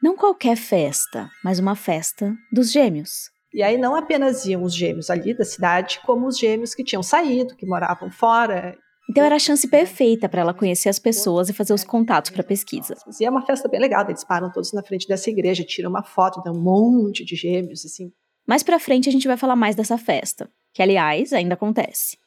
Não 0.02 0.16
qualquer 0.16 0.56
festa, 0.56 1.30
mas 1.44 1.60
uma 1.60 1.76
festa 1.76 2.34
dos 2.52 2.72
gêmeos. 2.72 3.30
E 3.54 3.62
aí 3.62 3.78
não 3.78 3.94
apenas 3.94 4.44
iam 4.44 4.64
os 4.64 4.74
gêmeos 4.74 5.08
ali 5.10 5.32
da 5.32 5.44
cidade, 5.44 6.00
como 6.04 6.26
os 6.26 6.36
gêmeos 6.36 6.74
que 6.74 6.82
tinham 6.82 7.04
saído, 7.04 7.54
que 7.54 7.64
moravam 7.64 8.10
fora. 8.10 8.76
Então 9.08 9.22
era 9.22 9.36
a 9.36 9.38
chance 9.38 9.68
perfeita 9.68 10.28
para 10.28 10.40
ela 10.40 10.52
conhecer 10.52 10.88
as 10.88 10.98
pessoas 10.98 11.48
e 11.48 11.52
fazer 11.52 11.72
os 11.72 11.84
contatos 11.84 12.32
para 12.32 12.42
pesquisa. 12.42 12.96
E 13.20 13.24
é 13.24 13.30
uma 13.30 13.46
festa 13.46 13.68
bem 13.68 13.78
legal, 13.78 14.04
eles 14.04 14.24
param 14.24 14.50
todos 14.50 14.72
na 14.72 14.82
frente 14.82 15.06
dessa 15.06 15.30
igreja, 15.30 15.62
tiram 15.62 15.90
uma 15.90 16.02
foto, 16.02 16.42
dá 16.42 16.50
um 16.50 16.60
monte 16.60 17.24
de 17.24 17.36
gêmeos, 17.36 17.84
assim. 17.84 18.10
Mais 18.44 18.64
pra 18.64 18.80
frente 18.80 19.08
a 19.08 19.12
gente 19.12 19.28
vai 19.28 19.36
falar 19.36 19.54
mais 19.54 19.76
dessa 19.76 19.96
festa, 19.96 20.50
que 20.74 20.82
aliás 20.82 21.32
ainda 21.32 21.54
acontece. 21.54 22.18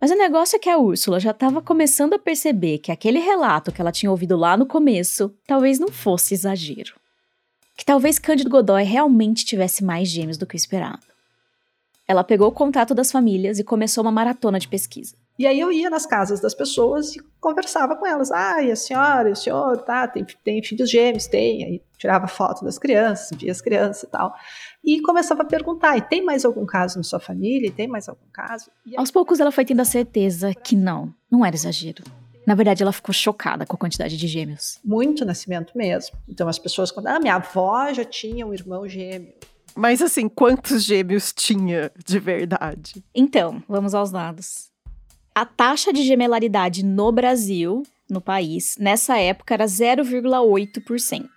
Mas 0.00 0.10
o 0.10 0.16
negócio 0.16 0.56
é 0.56 0.58
que 0.58 0.68
a 0.68 0.78
Úrsula 0.78 1.18
já 1.18 1.30
estava 1.30 1.62
começando 1.62 2.12
a 2.12 2.18
perceber 2.18 2.78
que 2.78 2.92
aquele 2.92 3.18
relato 3.18 3.72
que 3.72 3.80
ela 3.80 3.92
tinha 3.92 4.10
ouvido 4.10 4.36
lá 4.36 4.56
no 4.56 4.66
começo 4.66 5.34
talvez 5.46 5.78
não 5.78 5.88
fosse 5.88 6.34
exagero. 6.34 6.94
Que 7.76 7.84
talvez 7.84 8.18
Cândido 8.18 8.50
Godoy 8.50 8.82
realmente 8.82 9.44
tivesse 9.44 9.82
mais 9.82 10.08
gêmeos 10.08 10.36
do 10.36 10.46
que 10.46 10.54
o 10.54 10.56
esperado. 10.56 11.06
Ela 12.08 12.22
pegou 12.22 12.48
o 12.48 12.52
contato 12.52 12.94
das 12.94 13.10
famílias 13.10 13.58
e 13.58 13.64
começou 13.64 14.02
uma 14.04 14.12
maratona 14.12 14.60
de 14.60 14.68
pesquisa. 14.68 15.16
E 15.38 15.46
aí 15.46 15.60
eu 15.60 15.70
ia 15.70 15.90
nas 15.90 16.06
casas 16.06 16.40
das 16.40 16.54
pessoas 16.54 17.14
e 17.14 17.20
conversava 17.40 17.94
com 17.96 18.06
elas. 18.06 18.30
Ah, 18.30 18.62
e 18.62 18.70
a 18.70 18.76
senhora, 18.76 19.28
e 19.28 19.32
o 19.32 19.36
senhor, 19.36 19.76
tá, 19.82 20.08
tem, 20.08 20.24
tem 20.42 20.62
filhos 20.62 20.90
gêmeos? 20.90 21.26
Tem. 21.26 21.64
Aí 21.64 21.82
tirava 21.98 22.26
foto 22.26 22.64
das 22.64 22.78
crianças, 22.78 23.36
via 23.36 23.52
as 23.52 23.60
crianças 23.60 24.04
e 24.04 24.06
tal. 24.06 24.34
E 24.86 25.00
começava 25.00 25.42
a 25.42 25.44
perguntar, 25.44 25.98
e 25.98 26.00
tem 26.00 26.24
mais 26.24 26.44
algum 26.44 26.64
caso 26.64 26.96
na 26.96 27.02
sua 27.02 27.18
família? 27.18 27.66
E 27.66 27.72
tem 27.72 27.88
mais 27.88 28.08
algum 28.08 28.28
caso? 28.32 28.70
Aí... 28.86 28.94
Aos 28.96 29.10
poucos 29.10 29.40
ela 29.40 29.50
foi 29.50 29.64
tendo 29.64 29.80
a 29.80 29.84
certeza 29.84 30.54
que 30.54 30.76
não, 30.76 31.12
não 31.28 31.44
era 31.44 31.56
exagero. 31.56 32.04
Na 32.46 32.54
verdade, 32.54 32.84
ela 32.84 32.92
ficou 32.92 33.12
chocada 33.12 33.66
com 33.66 33.74
a 33.74 33.78
quantidade 33.78 34.16
de 34.16 34.28
gêmeos. 34.28 34.78
Muito 34.84 35.24
nascimento 35.24 35.76
mesmo. 35.76 36.16
Então 36.28 36.46
as 36.46 36.60
pessoas 36.60 36.92
contavam, 36.92 37.16
ah, 37.16 37.20
minha 37.20 37.34
avó 37.34 37.92
já 37.92 38.04
tinha 38.04 38.46
um 38.46 38.54
irmão 38.54 38.88
gêmeo. 38.88 39.34
Mas 39.74 40.00
assim, 40.00 40.28
quantos 40.28 40.84
gêmeos 40.84 41.32
tinha 41.32 41.90
de 42.06 42.20
verdade? 42.20 43.04
Então, 43.12 43.60
vamos 43.68 43.92
aos 43.92 44.12
dados. 44.12 44.70
A 45.34 45.44
taxa 45.44 45.92
de 45.92 46.04
gemelaridade 46.04 46.84
no 46.84 47.10
Brasil, 47.10 47.82
no 48.08 48.20
país, 48.20 48.76
nessa 48.78 49.18
época 49.18 49.52
era 49.52 49.66
0,8%. 49.66 51.28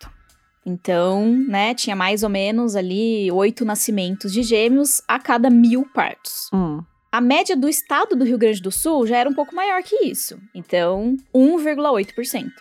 Então, 0.70 1.26
né, 1.48 1.74
tinha 1.74 1.96
mais 1.96 2.22
ou 2.22 2.30
menos 2.30 2.76
ali 2.76 3.32
oito 3.32 3.66
nascimentos 3.66 4.32
de 4.32 4.44
gêmeos 4.44 5.02
a 5.08 5.18
cada 5.18 5.50
mil 5.50 5.84
partos. 5.94 6.48
Hum. 6.54 6.84
A 7.12 7.20
média 7.20 7.58
do 7.58 7.68
estado 7.68 8.16
do 8.16 8.24
Rio 8.24 8.38
Grande 8.38 8.62
do 8.62 8.72
Sul 8.72 9.08
já 9.08 9.18
era 9.18 9.28
um 9.28 9.34
pouco 9.34 9.56
maior 9.56 9.82
que 9.82 10.06
isso. 10.06 10.40
Então, 10.54 11.18
1,8%. 11.34 12.52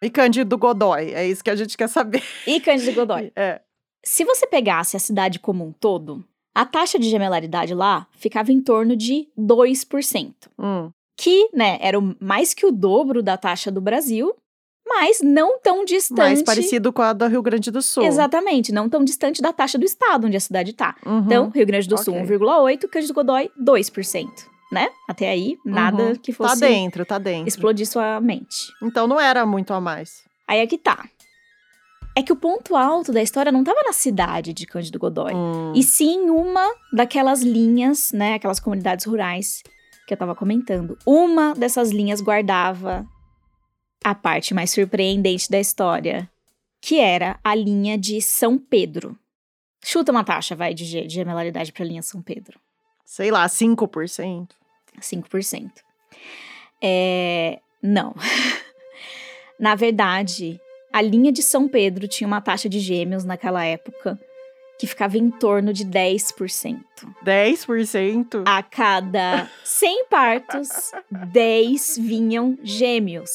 E 0.00 0.08
Cândido 0.08 0.56
Godoy, 0.56 1.12
é 1.12 1.26
isso 1.26 1.42
que 1.42 1.50
a 1.50 1.56
gente 1.56 1.76
quer 1.76 1.88
saber. 1.88 2.22
E 2.46 2.60
Cândido 2.60 2.92
Godoy. 2.92 3.32
É. 3.36 3.60
Se 4.04 4.22
você 4.22 4.46
pegasse 4.46 4.96
a 4.96 5.00
cidade 5.00 5.38
como 5.38 5.66
um 5.66 5.72
todo, 5.72 6.22
a 6.54 6.64
taxa 6.64 6.98
de 6.98 7.08
gemelaridade 7.08 7.74
lá 7.74 8.06
ficava 8.12 8.52
em 8.52 8.60
torno 8.60 8.94
de 8.94 9.26
2%. 9.36 10.34
Hum. 10.58 10.90
Que, 11.16 11.48
né, 11.54 11.78
era 11.80 11.98
mais 12.20 12.52
que 12.52 12.66
o 12.66 12.70
dobro 12.70 13.22
da 13.22 13.38
taxa 13.38 13.70
do 13.70 13.80
Brasil, 13.80 14.36
mas 14.86 15.20
não 15.22 15.58
tão 15.60 15.84
distante. 15.84 16.18
Mais 16.18 16.42
parecido 16.42 16.92
com 16.92 17.02
a 17.02 17.12
do 17.12 17.26
Rio 17.26 17.42
Grande 17.42 17.70
do 17.70 17.80
Sul. 17.82 18.04
Exatamente, 18.04 18.72
não 18.72 18.88
tão 18.88 19.02
distante 19.04 19.40
da 19.42 19.52
taxa 19.52 19.78
do 19.78 19.84
estado 19.84 20.26
onde 20.26 20.36
a 20.36 20.40
cidade 20.40 20.72
tá. 20.72 20.94
Uhum. 21.04 21.18
Então, 21.20 21.48
Rio 21.50 21.66
Grande 21.66 21.88
do 21.88 21.96
Sul, 21.96 22.14
Ok. 22.14 22.36
1,8%, 22.38 22.88
Cândido 22.88 23.14
Godoy, 23.14 23.50
2%. 23.58 24.28
Né? 24.72 24.88
Até 25.08 25.28
aí, 25.28 25.56
nada 25.64 26.02
Uhum. 26.02 26.14
que 26.16 26.32
Tá 26.32 26.36
fosse 26.48 26.60
dentro, 26.60 27.04
tá 27.06 27.18
dentro. 27.18 27.46
explodir 27.46 27.86
sua 27.86 28.20
mente. 28.20 28.72
Então 28.82 29.06
não 29.06 29.20
era 29.20 29.46
muito 29.46 29.72
a 29.72 29.80
mais. 29.80 30.24
Aí 30.48 30.58
é 30.58 30.66
que 30.66 30.76
tá. 30.78 31.04
É 32.16 32.22
que 32.22 32.32
o 32.32 32.36
ponto 32.36 32.74
alto 32.74 33.12
da 33.12 33.22
história 33.22 33.52
não 33.52 33.62
tava 33.62 33.80
na 33.84 33.92
cidade 33.92 34.52
de 34.52 34.66
Cândido 34.66 34.98
Godoy. 34.98 35.32
Hum. 35.34 35.72
E 35.76 35.82
sim 35.82 36.26
em 36.26 36.30
uma 36.30 36.72
daquelas 36.92 37.42
linhas, 37.42 38.10
né? 38.12 38.34
Aquelas 38.34 38.58
comunidades 38.58 39.04
rurais 39.04 39.62
que 40.08 40.14
eu 40.14 40.18
tava 40.18 40.34
comentando. 40.34 40.98
Uma 41.06 41.54
dessas 41.54 41.90
linhas 41.90 42.20
guardava 42.20 43.06
a 44.04 44.14
parte 44.14 44.52
mais 44.54 44.70
surpreendente 44.70 45.50
da 45.50 45.58
história, 45.58 46.30
que 46.80 47.00
era 47.00 47.38
a 47.42 47.54
linha 47.54 47.96
de 47.98 48.20
São 48.20 48.58
Pedro. 48.58 49.18
Chuta 49.82 50.12
uma 50.12 50.22
taxa, 50.22 50.54
vai, 50.54 50.74
de, 50.74 50.84
ge- 50.84 51.06
de 51.06 51.14
gemelaridade 51.14 51.72
pra 51.72 51.84
linha 51.84 52.02
São 52.02 52.20
Pedro. 52.22 52.60
Sei 53.04 53.30
lá, 53.30 53.46
5%. 53.46 54.48
5%. 55.00 55.70
É, 56.82 57.58
não. 57.82 58.14
Na 59.58 59.74
verdade, 59.74 60.60
a 60.92 61.00
linha 61.00 61.32
de 61.32 61.42
São 61.42 61.68
Pedro 61.68 62.06
tinha 62.08 62.26
uma 62.26 62.40
taxa 62.40 62.68
de 62.68 62.78
gêmeos 62.80 63.24
naquela 63.24 63.64
época 63.64 64.18
que 64.78 64.86
ficava 64.86 65.16
em 65.16 65.30
torno 65.30 65.72
de 65.72 65.84
10%. 65.84 66.80
10%? 67.24 68.42
A 68.46 68.62
cada 68.62 69.48
100 69.64 70.06
partos, 70.06 70.90
10 71.10 71.98
vinham 71.98 72.58
gêmeos. 72.62 73.30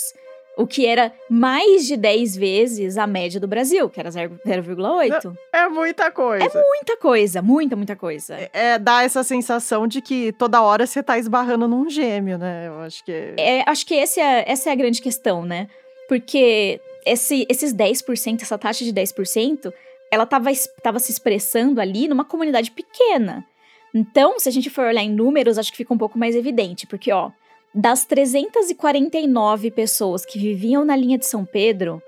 O 0.59 0.67
que 0.67 0.85
era 0.85 1.13
mais 1.29 1.87
de 1.87 1.95
10 1.95 2.35
vezes 2.35 2.97
a 2.97 3.07
média 3.07 3.39
do 3.39 3.47
Brasil, 3.47 3.89
que 3.89 3.97
era 3.97 4.11
0 4.11 4.37
0,8. 4.45 5.33
É 5.53 5.69
muita 5.69 6.11
coisa. 6.11 6.63
Muita 6.67 6.97
coisa, 6.97 7.41
muita, 7.41 7.75
muita 7.77 7.95
coisa. 7.95 8.35
É, 8.51 8.77
dá 8.77 9.01
essa 9.03 9.23
sensação 9.23 9.87
de 9.87 10.01
que 10.01 10.33
toda 10.33 10.61
hora 10.61 10.85
você 10.85 11.01
tá 11.01 11.17
esbarrando 11.17 11.65
num 11.65 11.89
gêmeo, 11.89 12.37
né? 12.37 12.67
Eu 12.67 12.81
acho 12.81 13.05
que. 13.05 13.35
É, 13.37 13.63
acho 13.65 13.85
que 13.85 13.95
esse 13.95 14.19
é- 14.19 14.43
essa 14.45 14.69
é 14.69 14.73
a 14.73 14.75
grande 14.75 15.01
questão, 15.01 15.45
né? 15.45 15.69
Porque 16.09 16.81
esse, 17.05 17.45
esses 17.47 17.73
10%, 17.73 18.41
essa 18.41 18.57
taxa 18.57 18.83
de 18.83 18.91
10%, 18.91 19.71
ela 20.11 20.23
estava 20.25 20.49
tava 20.83 20.99
se 20.99 21.09
expressando 21.09 21.79
ali 21.79 22.05
numa 22.09 22.25
comunidade 22.25 22.69
pequena. 22.71 23.45
Então, 23.95 24.37
se 24.37 24.49
a 24.49 24.51
gente 24.51 24.69
for 24.69 24.83
olhar 24.85 25.03
em 25.03 25.09
números, 25.09 25.57
acho 25.57 25.71
que 25.71 25.77
fica 25.77 25.93
um 25.93 25.97
pouco 25.97 26.19
mais 26.19 26.35
evidente, 26.35 26.85
porque, 26.85 27.13
ó, 27.13 27.31
das 27.73 28.05
349 28.05 29.71
pessoas 29.71 30.25
que 30.25 30.39
viviam 30.39 30.83
na 30.83 30.95
linha 30.95 31.17
de 31.17 31.25
São 31.25 31.45
Pedro, 31.45 32.01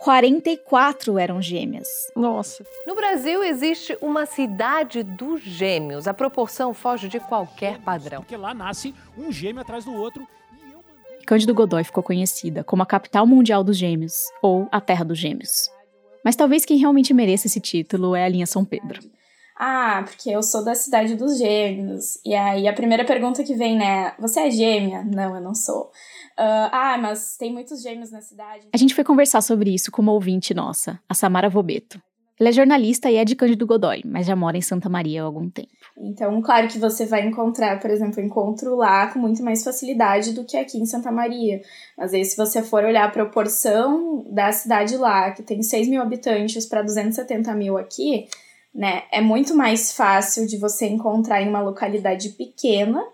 44 0.00 1.18
eram 1.18 1.42
gêmeas. 1.42 1.88
Nossa. 2.16 2.64
No 2.86 2.94
Brasil 2.94 3.44
existe 3.44 3.96
uma 4.00 4.24
cidade 4.24 5.02
dos 5.02 5.42
gêmeos. 5.42 6.08
A 6.08 6.14
proporção 6.14 6.72
foge 6.72 7.06
de 7.06 7.20
qualquer 7.20 7.78
padrão. 7.80 8.22
Porque 8.22 8.36
lá 8.36 8.54
nasce 8.54 8.94
um 9.18 9.30
gêmeo 9.30 9.60
atrás 9.60 9.84
do 9.84 9.92
outro. 9.92 10.26
E 10.52 10.72
eu 10.72 10.78
mandei... 10.78 11.26
Cândido 11.26 11.54
Godoy 11.54 11.84
ficou 11.84 12.02
conhecida 12.02 12.64
como 12.64 12.82
a 12.82 12.86
capital 12.86 13.26
mundial 13.26 13.62
dos 13.62 13.76
gêmeos, 13.76 14.24
ou 14.40 14.66
a 14.72 14.80
terra 14.80 15.04
dos 15.04 15.18
gêmeos. 15.18 15.68
Mas 16.24 16.34
talvez 16.34 16.64
quem 16.64 16.78
realmente 16.78 17.12
mereça 17.12 17.46
esse 17.46 17.60
título 17.60 18.16
é 18.16 18.24
a 18.24 18.28
linha 18.28 18.46
São 18.46 18.64
Pedro. 18.64 19.00
Ah, 19.62 20.02
porque 20.06 20.30
eu 20.30 20.42
sou 20.42 20.64
da 20.64 20.74
cidade 20.74 21.14
dos 21.14 21.36
gêmeos. 21.36 22.18
E 22.24 22.34
aí 22.34 22.66
a 22.66 22.72
primeira 22.72 23.04
pergunta 23.04 23.44
que 23.44 23.54
vem, 23.54 23.76
né? 23.76 24.14
Você 24.18 24.40
é 24.40 24.50
gêmea? 24.50 25.04
Não, 25.04 25.36
eu 25.36 25.42
não 25.42 25.54
sou. 25.54 25.90
Ah, 26.34 26.94
ah, 26.94 26.98
mas 26.98 27.36
tem 27.36 27.52
muitos 27.52 27.82
gêmeos 27.82 28.10
na 28.10 28.22
cidade. 28.22 28.68
A 28.72 28.76
gente 28.78 28.94
foi 28.94 29.04
conversar 29.04 29.42
sobre 29.42 29.74
isso 29.74 29.92
com 29.92 30.00
uma 30.00 30.12
ouvinte 30.12 30.54
nossa, 30.54 30.98
a 31.06 31.12
Samara 31.12 31.50
Vobeto. 31.50 32.00
Ela 32.40 32.48
é 32.48 32.52
jornalista 32.52 33.10
e 33.10 33.16
é 33.16 33.24
de 33.26 33.36
Cândido 33.36 33.66
Godoy, 33.66 34.00
mas 34.02 34.26
já 34.26 34.34
mora 34.34 34.56
em 34.56 34.62
Santa 34.62 34.88
Maria 34.88 35.20
há 35.20 35.26
algum 35.26 35.50
tempo. 35.50 35.68
Então, 35.98 36.40
claro 36.40 36.66
que 36.66 36.78
você 36.78 37.04
vai 37.04 37.26
encontrar, 37.26 37.78
por 37.80 37.90
exemplo, 37.90 38.18
encontro 38.18 38.74
lá 38.76 39.08
com 39.08 39.18
muito 39.18 39.42
mais 39.42 39.62
facilidade 39.62 40.32
do 40.32 40.46
que 40.46 40.56
aqui 40.56 40.78
em 40.78 40.86
Santa 40.86 41.12
Maria. 41.12 41.60
Mas 41.98 42.14
aí, 42.14 42.24
se 42.24 42.34
você 42.34 42.62
for 42.62 42.82
olhar 42.82 43.04
a 43.04 43.10
proporção 43.10 44.24
da 44.32 44.50
cidade 44.52 44.96
lá, 44.96 45.32
que 45.32 45.42
tem 45.42 45.62
6 45.62 45.86
mil 45.86 46.00
habitantes 46.00 46.64
para 46.64 46.80
270 46.80 47.54
mil 47.54 47.76
aqui, 47.76 48.26
né? 48.74 49.04
É 49.12 49.20
muito 49.20 49.54
mais 49.54 49.92
fácil 49.92 50.46
de 50.46 50.56
você 50.56 50.86
encontrar 50.86 51.42
em 51.42 51.48
uma 51.48 51.60
localidade 51.60 52.30
pequena, 52.30 53.04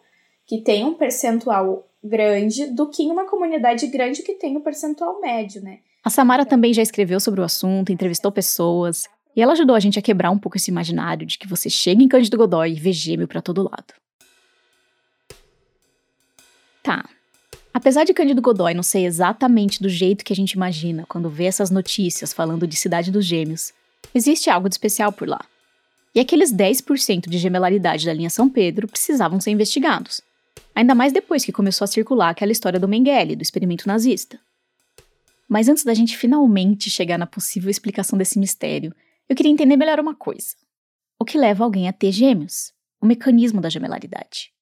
que 0.47 0.61
tem 0.61 0.85
um 0.85 0.95
percentual 0.95 1.87
grande, 2.03 2.67
do 2.67 2.89
que 2.89 3.03
em 3.03 3.11
uma 3.11 3.27
comunidade 3.27 3.87
grande 3.89 4.23
que 4.23 4.35
tem 4.35 4.57
um 4.57 4.61
percentual 4.61 5.21
médio, 5.21 5.63
né? 5.63 5.79
A 6.05 6.11
Samara 6.11 6.47
também 6.47 6.73
já 6.73 6.83
escreveu 6.83 7.19
sobre 7.19 7.41
o 7.41 7.45
assunto, 7.45 7.93
entrevistou 7.93 8.31
pessoas, 8.31 9.09
e 9.35 9.43
ela 9.43 9.53
ajudou 9.53 9.75
a 9.75 9.81
gente 9.81 9.99
a 9.99 10.03
quebrar 10.03 10.31
um 10.31 10.39
pouco 10.39 10.57
esse 10.57 10.71
imaginário 10.71 11.27
de 11.27 11.37
que 11.37 11.49
você 11.49 11.69
chega 11.69 12.03
em 12.03 12.09
Cândido 12.09 12.37
Godoy 12.37 12.73
e 12.73 12.81
vê 12.81 12.93
gêmeo 12.93 13.27
pra 13.27 13.43
todo 13.43 13.63
lado. 13.63 13.93
Tá. 16.83 17.05
Apesar 17.75 18.05
de 18.05 18.15
Cândido 18.15 18.41
Godoy 18.41 18.73
não 18.73 18.83
ser 18.83 19.01
exatamente 19.01 19.83
do 19.83 19.89
jeito 19.89 20.25
que 20.25 20.33
a 20.33 20.37
gente 20.37 20.53
imagina 20.53 21.05
quando 21.09 21.29
vê 21.29 21.45
essas 21.45 21.71
notícias 21.71 22.33
falando 22.33 22.67
de 22.67 22.77
Cidade 22.77 23.11
dos 23.11 23.27
Gêmeos, 23.27 23.73
existe 24.15 24.51
algo 24.51 24.69
de 24.69 24.75
especial 24.75 25.13
por 25.13 25.29
lá. 25.29 25.45
E 26.15 26.21
aqueles 26.21 26.53
10% 26.53 27.29
de 27.29 27.39
gemelaridade 27.39 28.07
da 28.07 28.13
linha 28.13 28.31
São 28.31 28.49
Pedro 28.49 28.89
precisavam 28.89 29.41
ser 29.41 29.51
investigados. 29.51 30.23
Ainda 30.75 30.95
mais 30.95 31.13
depois 31.13 31.45
que 31.45 31.53
começou 31.53 31.85
a 31.85 31.89
circular 31.89 32.31
aquela 32.31 32.53
história 32.53 32.81
do 32.81 32.89
Mengele, 32.89 33.37
do 33.37 33.43
experimento 33.43 33.87
nazista. 33.87 34.41
Mas 35.49 35.69
antes 35.69 35.85
da 35.85 35.95
gente 35.95 36.17
finalmente 36.17 36.91
chegar 36.91 37.19
na 37.19 37.27
possível 37.27 37.71
explicação 37.71 38.19
desse 38.19 38.39
mistério, 38.39 38.95
eu 39.29 39.37
queria 39.37 39.53
entender 39.53 39.77
melhor 39.77 40.01
uma 40.01 40.15
coisa. 40.15 40.55
O 41.19 41.25
que 41.25 41.39
leva 41.39 41.65
alguém 41.65 41.89
a 41.89 41.93
ter 41.93 42.13
gêmeos? 42.13 42.73
O 43.01 43.07
mecanismo 43.07 43.61
da 43.61 43.69
gemelaridade. 43.69 44.53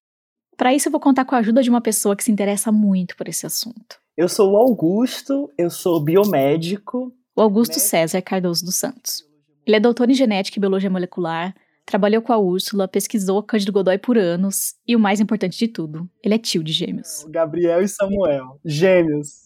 Para 0.56 0.74
isso, 0.74 0.88
eu 0.88 0.92
vou 0.92 1.00
contar 1.00 1.24
com 1.24 1.34
a 1.34 1.38
ajuda 1.38 1.62
de 1.62 1.70
uma 1.70 1.80
pessoa 1.80 2.14
que 2.14 2.22
se 2.22 2.30
interessa 2.30 2.70
muito 2.70 3.16
por 3.16 3.28
esse 3.28 3.44
assunto. 3.44 3.98
Eu 4.16 4.28
sou 4.28 4.52
o 4.52 4.56
Augusto, 4.56 5.50
eu 5.58 5.68
sou 5.68 6.00
biomédico. 6.00 7.12
O 7.34 7.40
Augusto 7.42 7.80
César 7.80 8.22
Cardoso 8.22 8.64
dos 8.64 8.76
Santos. 8.76 9.24
Ele 9.66 9.76
é 9.76 9.80
doutor 9.80 10.10
em 10.10 10.14
genética 10.14 10.58
e 10.58 10.60
biologia 10.60 10.90
molecular, 10.90 11.54
trabalhou 11.86 12.20
com 12.22 12.32
a 12.32 12.38
Úrsula, 12.38 12.86
pesquisou 12.86 13.42
Cândido 13.42 13.72
Godoy 13.72 13.98
por 13.98 14.18
anos 14.18 14.74
e, 14.86 14.94
o 14.94 15.00
mais 15.00 15.20
importante 15.20 15.58
de 15.58 15.68
tudo, 15.68 16.08
ele 16.22 16.34
é 16.34 16.38
tio 16.38 16.62
de 16.62 16.72
gêmeos. 16.72 17.26
Gabriel 17.28 17.82
e 17.82 17.88
Samuel. 17.88 18.58
Gêmeos. 18.64 19.44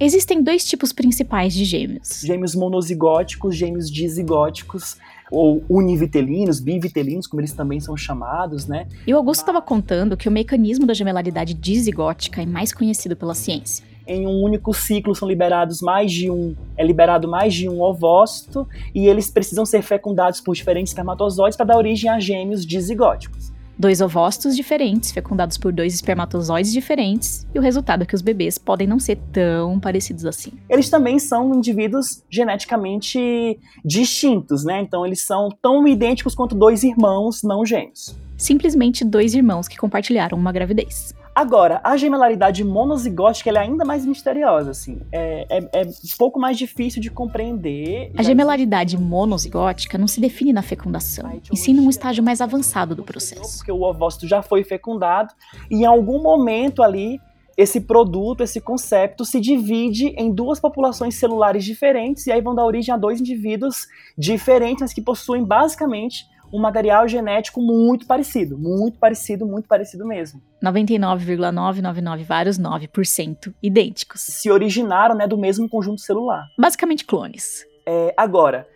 Existem 0.00 0.42
dois 0.42 0.64
tipos 0.64 0.92
principais 0.92 1.52
de 1.54 1.64
gêmeos. 1.64 2.20
Gêmeos 2.24 2.54
monozigóticos, 2.54 3.56
gêmeos 3.56 3.90
dizigóticos. 3.90 4.96
ou 5.30 5.62
univitelinos, 5.68 6.58
bivitelinos, 6.60 7.26
como 7.26 7.40
eles 7.40 7.52
também 7.52 7.80
são 7.80 7.96
chamados, 7.96 8.66
né? 8.66 8.86
E 9.06 9.12
o 9.12 9.16
Augusto 9.16 9.42
estava 9.42 9.60
contando 9.60 10.16
que 10.16 10.28
o 10.28 10.32
mecanismo 10.32 10.86
da 10.86 10.94
gemelaridade 10.94 11.54
dizigótica 11.54 12.42
é 12.42 12.46
mais 12.46 12.72
conhecido 12.72 13.14
pela 13.14 13.34
ciência. 13.34 13.84
Em 14.08 14.26
um 14.26 14.42
único 14.42 14.72
ciclo 14.72 15.14
são 15.14 15.28
liberados 15.28 15.82
mais 15.82 16.10
de 16.10 16.30
um, 16.30 16.56
é 16.78 16.84
liberado 16.84 17.28
mais 17.28 17.52
de 17.52 17.68
um 17.68 17.82
ovócito 17.82 18.66
e 18.94 19.06
eles 19.06 19.30
precisam 19.30 19.66
ser 19.66 19.82
fecundados 19.82 20.40
por 20.40 20.54
diferentes 20.54 20.90
espermatozoides 20.90 21.58
para 21.58 21.66
dar 21.66 21.76
origem 21.76 22.08
a 22.10 22.18
gêmeos 22.18 22.64
dizigóticos 22.64 23.52
dois 23.78 24.00
ovócitos 24.00 24.56
diferentes, 24.56 25.12
fecundados 25.12 25.56
por 25.56 25.72
dois 25.72 25.94
espermatozoides 25.94 26.72
diferentes, 26.72 27.46
e 27.54 27.58
o 27.58 27.62
resultado 27.62 28.02
é 28.02 28.06
que 28.06 28.14
os 28.14 28.20
bebês 28.20 28.58
podem 28.58 28.88
não 28.88 28.98
ser 28.98 29.16
tão 29.32 29.78
parecidos 29.78 30.26
assim. 30.26 30.52
Eles 30.68 30.90
também 30.90 31.18
são 31.18 31.54
indivíduos 31.54 32.24
geneticamente 32.28 33.58
distintos, 33.84 34.64
né? 34.64 34.80
Então 34.80 35.06
eles 35.06 35.24
são 35.24 35.48
tão 35.62 35.86
idênticos 35.86 36.34
quanto 36.34 36.56
dois 36.56 36.82
irmãos 36.82 37.42
não 37.44 37.64
gêmeos. 37.64 38.16
Simplesmente 38.36 39.04
dois 39.04 39.34
irmãos 39.34 39.68
que 39.68 39.76
compartilharam 39.76 40.36
uma 40.36 40.50
gravidez. 40.52 41.14
Agora, 41.38 41.80
a 41.84 41.96
gemelaridade 41.96 42.64
monozigótica 42.64 43.48
é 43.48 43.58
ainda 43.58 43.84
mais 43.84 44.04
misteriosa, 44.04 44.72
assim. 44.72 44.98
É, 45.12 45.46
é, 45.48 45.82
é, 45.82 45.82
um 45.84 46.16
pouco 46.18 46.40
mais 46.40 46.58
difícil 46.58 47.00
de 47.00 47.12
compreender. 47.12 48.10
A 48.18 48.24
gemelaridade 48.24 48.98
monozigótica 48.98 49.96
não 49.96 50.08
se 50.08 50.20
define 50.20 50.52
na 50.52 50.62
fecundação, 50.62 51.40
e 51.52 51.56
sim 51.56 51.74
num 51.74 51.88
estágio 51.88 52.24
mais 52.24 52.40
avançado 52.40 52.92
do 52.92 53.04
processo. 53.04 53.58
Porque 53.58 53.70
o 53.70 53.82
ovócito 53.82 54.26
já 54.26 54.42
foi 54.42 54.64
fecundado 54.64 55.32
e 55.70 55.76
em 55.76 55.84
algum 55.84 56.20
momento 56.20 56.82
ali 56.82 57.20
esse 57.56 57.82
produto, 57.82 58.42
esse 58.42 58.60
conceito 58.60 59.24
se 59.24 59.40
divide 59.40 60.08
em 60.16 60.32
duas 60.32 60.58
populações 60.58 61.14
celulares 61.14 61.64
diferentes 61.64 62.26
e 62.26 62.32
aí 62.32 62.40
vão 62.40 62.52
dar 62.52 62.64
origem 62.64 62.92
a 62.92 62.96
dois 62.96 63.20
indivíduos 63.20 63.86
diferentes, 64.16 64.80
mas 64.80 64.92
que 64.92 65.00
possuem 65.00 65.44
basicamente 65.44 66.26
um 66.52 66.60
material 66.60 67.06
genético 67.06 67.60
muito 67.60 68.06
parecido, 68.06 68.58
muito 68.58 68.98
parecido, 68.98 69.46
muito 69.46 69.68
parecido 69.68 70.06
mesmo. 70.06 70.40
99,999 70.62 72.24
vários 72.24 72.58
9% 72.58 73.54
idênticos. 73.62 74.22
Se 74.22 74.50
originaram 74.50 75.14
né, 75.14 75.26
do 75.26 75.36
mesmo 75.36 75.68
conjunto 75.68 76.00
celular. 76.00 76.44
Basicamente 76.58 77.04
clones. 77.04 77.64
É, 77.86 78.12
agora, 78.16 78.66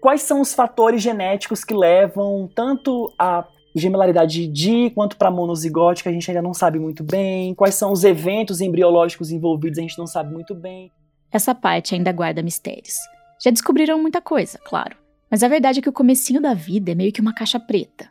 quais 0.00 0.22
são 0.22 0.40
os 0.40 0.54
fatores 0.54 1.02
genéticos 1.02 1.64
que 1.64 1.74
levam 1.74 2.48
tanto 2.54 3.12
a 3.18 3.46
gemelaridade 3.74 4.46
di 4.46 4.90
quanto 4.90 5.16
para 5.16 5.30
monozigótica 5.30 6.10
a 6.10 6.12
gente 6.12 6.30
ainda 6.30 6.42
não 6.42 6.52
sabe 6.52 6.78
muito 6.78 7.02
bem. 7.02 7.54
Quais 7.54 7.74
são 7.74 7.92
os 7.92 8.04
eventos 8.04 8.60
embriológicos 8.60 9.30
envolvidos 9.30 9.78
a 9.78 9.82
gente 9.82 9.98
não 9.98 10.06
sabe 10.06 10.32
muito 10.32 10.54
bem. 10.54 10.92
Essa 11.30 11.54
parte 11.54 11.94
ainda 11.94 12.12
guarda 12.12 12.42
mistérios. 12.42 12.96
Já 13.42 13.50
descobriram 13.50 14.00
muita 14.00 14.20
coisa, 14.20 14.58
claro. 14.58 15.01
Mas 15.32 15.42
a 15.42 15.48
verdade 15.48 15.78
é 15.78 15.82
que 15.82 15.88
o 15.88 15.94
comecinho 15.94 16.42
da 16.42 16.52
vida 16.52 16.92
é 16.92 16.94
meio 16.94 17.10
que 17.10 17.22
uma 17.22 17.32
caixa 17.32 17.58
preta. 17.58 18.10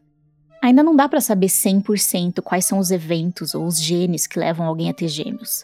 Ainda 0.60 0.82
não 0.82 0.96
dá 0.96 1.08
para 1.08 1.22
saber 1.22 1.46
100% 1.46 2.42
quais 2.42 2.66
são 2.66 2.80
os 2.80 2.90
eventos 2.90 3.54
ou 3.54 3.63
os 3.63 3.80
genes 3.80 4.25
que 4.25 4.40
levam 4.40 4.66
alguém 4.66 4.90
a 4.90 4.94
ter 4.94 5.08
gêmeos. 5.08 5.63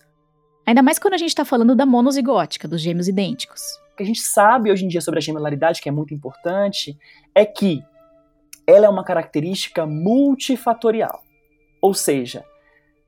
Ainda 0.68 0.84
mais 0.84 1.00
quando 1.00 1.16
a 1.16 1.18
gente 1.18 1.30
está 1.30 1.44
falando 1.44 1.76
da 1.76 1.84
monozigótica, 1.84 2.68
dos 2.68 2.80
gêmeos 2.80 3.08
idênticos. 3.08 3.60
O 3.92 3.98
que 3.98 4.04
a 4.04 4.06
gente 4.06 4.22
sabe 4.22 4.72
hoje 4.72 4.86
em 4.86 4.88
dia 4.88 5.02
sobre 5.02 5.18
a 5.18 5.22
gemelaridade, 5.22 5.82
que 5.82 5.90
é 5.90 5.92
muito 5.92 6.14
importante, 6.14 6.96
é 7.34 7.44
que 7.44 7.84
ela 8.68 8.86
é 8.86 8.90
uma 8.90 9.04
característica 9.04 9.84
multifatorial. 9.88 11.24
Ou 11.82 11.96
seja, 11.96 12.46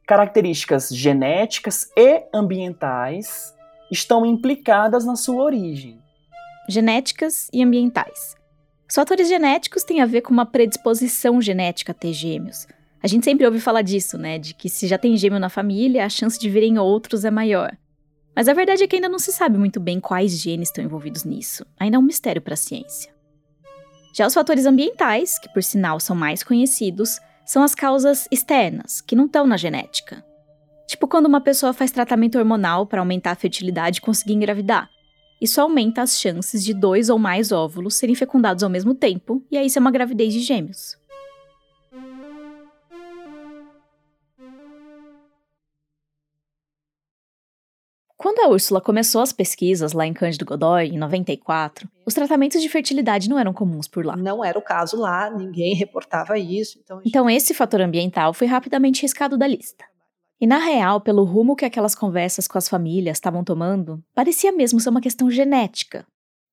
características 0.08 0.90
genéticas 0.90 1.88
e 1.96 2.24
ambientais 2.34 3.56
estão 3.92 4.26
implicadas 4.26 5.06
na 5.06 5.16
sua 5.16 5.44
origem. 5.44 6.02
Genéticas 6.72 7.50
e 7.52 7.64
ambientais. 7.64 8.36
Os 8.88 8.94
fatores 8.94 9.28
genéticos 9.28 9.84
têm 9.84 10.02
a 10.02 10.06
ver 10.06 10.22
com 10.22 10.32
uma 10.32 10.46
predisposição 10.46 11.42
genética 11.42 11.94
a 11.94 11.96
ter 11.96 12.14
gêmeos. 12.14 12.68
A 13.02 13.08
gente 13.08 13.26
sempre 13.26 13.44
ouve 13.44 13.60
falar 13.60 13.82
disso, 13.82 14.20
né? 14.20 14.38
De 14.38 14.54
que 14.54 14.70
se 14.70 14.86
já 14.86 14.96
tem 14.96 15.18
gêmeo 15.18 15.40
na 15.40 15.50
família, 15.50 16.06
a 16.06 16.10
chance 16.10 16.40
de 16.40 16.48
virem 16.48 16.78
outros 16.78 17.26
é 17.26 17.32
maior. 17.32 17.76
Mas 18.36 18.48
a 18.48 18.54
verdade 18.54 18.84
é 18.84 18.88
que 18.88 18.98
ainda 18.98 19.10
não 19.10 19.18
se 19.18 19.32
sabe 19.32 19.58
muito 19.58 19.80
bem 19.80 20.00
quais 20.00 20.40
genes 20.40 20.68
estão 20.68 20.84
envolvidos 20.84 21.24
nisso. 21.24 21.66
Ainda 21.80 21.98
é 21.98 22.00
um 22.00 22.04
mistério 22.04 22.40
para 22.40 22.54
a 22.54 22.58
ciência. 22.58 23.12
Já 24.14 24.28
os 24.28 24.34
fatores 24.36 24.68
ambientais, 24.68 25.40
que 25.40 25.52
por 25.52 25.64
sinal 25.64 26.00
são 26.00 26.16
mais 26.16 26.44
conhecidos, 26.44 27.20
são 27.48 27.64
as 27.64 27.74
causas 27.74 28.28
externas, 28.30 29.02
que 29.02 29.16
não 29.16 29.26
estão 29.26 29.48
na 29.48 29.58
genética. 29.58 30.24
Tipo 30.86 31.08
quando 31.08 31.26
uma 31.26 31.42
pessoa 31.42 31.74
faz 31.74 31.90
tratamento 31.90 32.38
hormonal 32.38 32.86
para 32.86 33.02
aumentar 33.02 33.32
a 33.32 33.36
fertilidade 33.36 33.98
e 33.98 34.02
conseguir 34.02 34.34
engravidar. 34.34 34.88
Isso 35.42 35.62
aumenta 35.62 36.02
as 36.02 36.20
chances 36.20 36.64
de 36.64 36.74
dois 36.74 37.10
ou 37.10 37.18
mais 37.18 37.52
óvulos 37.52 37.96
serem 37.96 38.16
fecundados 38.16 38.64
ao 38.64 38.70
mesmo 38.70 38.94
tempo, 38.94 39.44
e 39.50 39.58
aí 39.58 39.70
ser 39.70 39.80
uma 39.80 39.92
gravidez 39.92 40.34
de 40.34 40.42
gêmeos. 40.42 40.98
Quando 48.18 48.40
a 48.40 48.50
Úrsula 48.50 48.82
começou 48.82 49.22
as 49.22 49.32
pesquisas 49.32 49.94
lá 49.94 50.06
em 50.06 50.12
Cândido 50.14 50.44
Godói, 50.44 50.88
em 50.88 50.98
94, 50.98 51.88
os 52.06 52.14
tratamentos 52.14 52.62
de 52.62 52.68
fertilidade 52.68 53.30
não 53.30 53.40
eram 53.40 53.54
comuns 53.54 53.88
por 53.88 54.06
lá. 54.06 54.18
Não 54.18 54.44
era 54.44 54.60
o 54.60 54.62
caso 54.62 54.98
lá, 54.98 55.30
ninguém 55.30 55.74
reportava 55.74 56.38
isso. 56.38 56.78
Então, 56.84 56.98
gente... 56.98 57.08
então 57.08 57.30
esse 57.30 57.54
fator 57.54 57.80
ambiental 57.80 58.34
foi 58.34 58.46
rapidamente 58.46 59.04
riscado 59.04 59.38
da 59.38 59.48
lista. 59.48 59.86
E 60.42 60.48
na 60.48 60.58
real, 60.58 61.02
pelo 61.02 61.26
rumo 61.26 61.54
que 61.54 61.66
aquelas 61.66 61.94
conversas 61.94 62.48
com 62.48 62.58
as 62.58 62.70
famílias 62.70 63.18
estavam 63.18 63.44
tomando, 63.44 64.02
parecia 64.16 64.54
mesmo 64.54 64.80
ser 64.80 64.90
uma 64.90 65.02
questão 65.02 65.30
genética. 65.30 66.08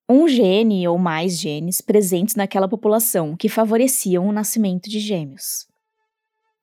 Um 0.09 0.27
gene 0.29 0.87
ou 0.88 0.99
mais 0.99 1.38
genes 1.38 1.81
presentes 1.81 2.35
naquela 2.35 2.68
população 2.68 3.37
que 3.37 3.49
favoreciam 3.49 4.27
o 4.27 4.33
nascimento 4.33 4.90
de 4.90 4.99
gêmeos. 4.99 5.68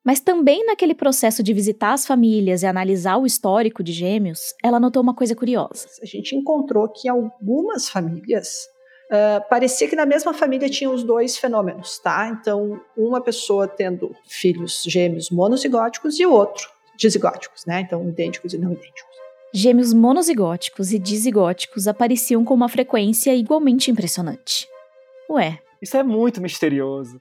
Mas 0.04 0.20
também 0.20 0.66
naquele 0.66 0.94
processo 0.94 1.42
de 1.42 1.54
visitar 1.54 1.94
as 1.94 2.06
famílias 2.06 2.62
e 2.62 2.66
analisar 2.66 3.16
o 3.16 3.24
histórico 3.24 3.82
de 3.82 3.92
gêmeos, 3.92 4.54
ela 4.62 4.78
notou 4.78 5.02
uma 5.02 5.14
coisa 5.14 5.34
curiosa. 5.34 5.88
A 6.02 6.06
gente 6.06 6.36
encontrou 6.36 6.88
que 6.88 7.08
algumas 7.08 7.88
famílias 7.88 8.68
Uh, 9.04 9.38
parecia 9.50 9.86
que 9.86 9.94
na 9.94 10.06
mesma 10.06 10.32
família 10.32 10.68
tinha 10.68 10.90
os 10.90 11.04
dois 11.04 11.36
fenômenos, 11.36 11.98
tá? 11.98 12.26
Então, 12.26 12.80
uma 12.96 13.20
pessoa 13.20 13.68
tendo 13.68 14.16
filhos 14.26 14.82
gêmeos 14.82 15.30
monozigóticos 15.30 16.18
e 16.18 16.24
o 16.24 16.32
outro 16.32 16.73
dizigóticos, 16.96 17.64
né? 17.66 17.80
Então, 17.80 18.08
idênticos 18.08 18.52
e 18.54 18.58
não 18.58 18.72
idênticos. 18.72 19.14
Gêmeos 19.52 19.92
monozigóticos 19.92 20.92
e 20.92 20.98
dizigóticos 20.98 21.86
apareciam 21.86 22.44
com 22.44 22.54
uma 22.54 22.68
frequência 22.68 23.34
igualmente 23.34 23.90
impressionante. 23.90 24.66
Ué. 25.30 25.60
Isso 25.80 25.96
é 25.96 26.02
muito 26.02 26.40
misterioso. 26.40 27.20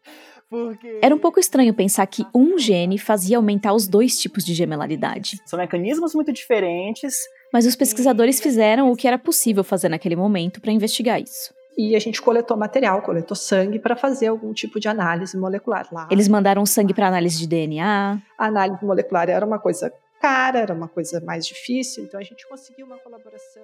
Porque... 0.49 0.99
Era 1.01 1.13
um 1.13 1.19
pouco 1.19 1.39
estranho 1.39 1.73
pensar 1.73 2.05
que 2.07 2.25
um 2.33 2.57
gene 2.57 2.97
fazia 2.97 3.38
aumentar 3.38 3.73
os 3.73 3.88
dois 3.88 4.17
tipos 4.19 4.45
de 4.45 4.53
gemelaridade. 4.53 5.39
São 5.45 5.59
mecanismos 5.59 6.13
muito 6.13 6.31
diferentes. 6.31 7.15
Mas 7.51 7.65
os 7.65 7.75
pesquisadores 7.75 8.39
fizeram 8.39 8.91
o 8.91 8.95
que 8.95 9.07
era 9.07 9.17
possível 9.17 9.63
fazer 9.63 9.89
naquele 9.89 10.15
momento 10.15 10.62
para 10.62 10.71
investigar 10.71 11.21
isso 11.21 11.53
e 11.77 11.95
a 11.95 11.99
gente 11.99 12.21
coletou 12.21 12.55
material, 12.55 13.01
coletou 13.01 13.36
sangue 13.36 13.79
para 13.79 13.95
fazer 13.95 14.27
algum 14.27 14.53
tipo 14.53 14.79
de 14.79 14.88
análise 14.88 15.38
molecular 15.38 15.88
lá. 15.91 16.07
Eles 16.12 16.27
mandaram 16.27 16.65
sangue 16.65 16.93
para 16.93 17.07
análise 17.07 17.38
de 17.38 17.47
DNA. 17.47 18.21
A 18.38 18.45
análise 18.45 18.83
molecular 18.83 19.29
era 19.29 19.45
uma 19.45 19.59
coisa 19.59 19.91
cara, 20.21 20.59
era 20.59 20.73
uma 20.73 20.88
coisa 20.88 21.19
mais 21.19 21.45
difícil, 21.45 22.05
então 22.05 22.19
a 22.19 22.23
gente 22.23 22.47
conseguiu 22.47 22.86
uma 22.86 22.97
colaboração. 22.97 23.63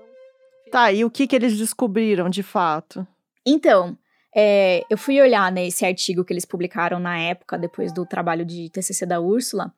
Tá, 0.69 0.91
e 0.91 1.05
o 1.05 1.09
que, 1.09 1.25
que 1.25 1.35
eles 1.35 1.57
descobriram 1.57 2.29
de 2.29 2.43
fato? 2.43 3.07
Então, 3.45 3.97
é, 4.35 4.83
eu 4.89 4.97
fui 4.97 5.21
olhar 5.21 5.51
nesse 5.51 5.83
né, 5.83 5.89
artigo 5.89 6.23
que 6.23 6.33
eles 6.33 6.45
publicaram 6.45 6.99
na 6.99 7.17
época, 7.17 7.57
depois 7.57 7.93
do 7.93 8.05
trabalho 8.05 8.45
de 8.45 8.69
TCC 8.69 9.05
da 9.05 9.19
Úrsula. 9.19 9.73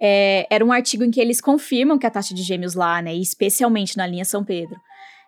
É, 0.00 0.46
era 0.50 0.64
um 0.64 0.72
artigo 0.72 1.04
em 1.04 1.10
que 1.10 1.20
eles 1.20 1.40
confirmam 1.40 1.98
que 1.98 2.06
a 2.06 2.10
taxa 2.10 2.34
de 2.34 2.42
gêmeos 2.42 2.74
lá, 2.74 3.00
né, 3.02 3.14
especialmente 3.14 3.96
na 3.96 4.06
linha 4.06 4.24
São 4.24 4.42
Pedro, 4.42 4.80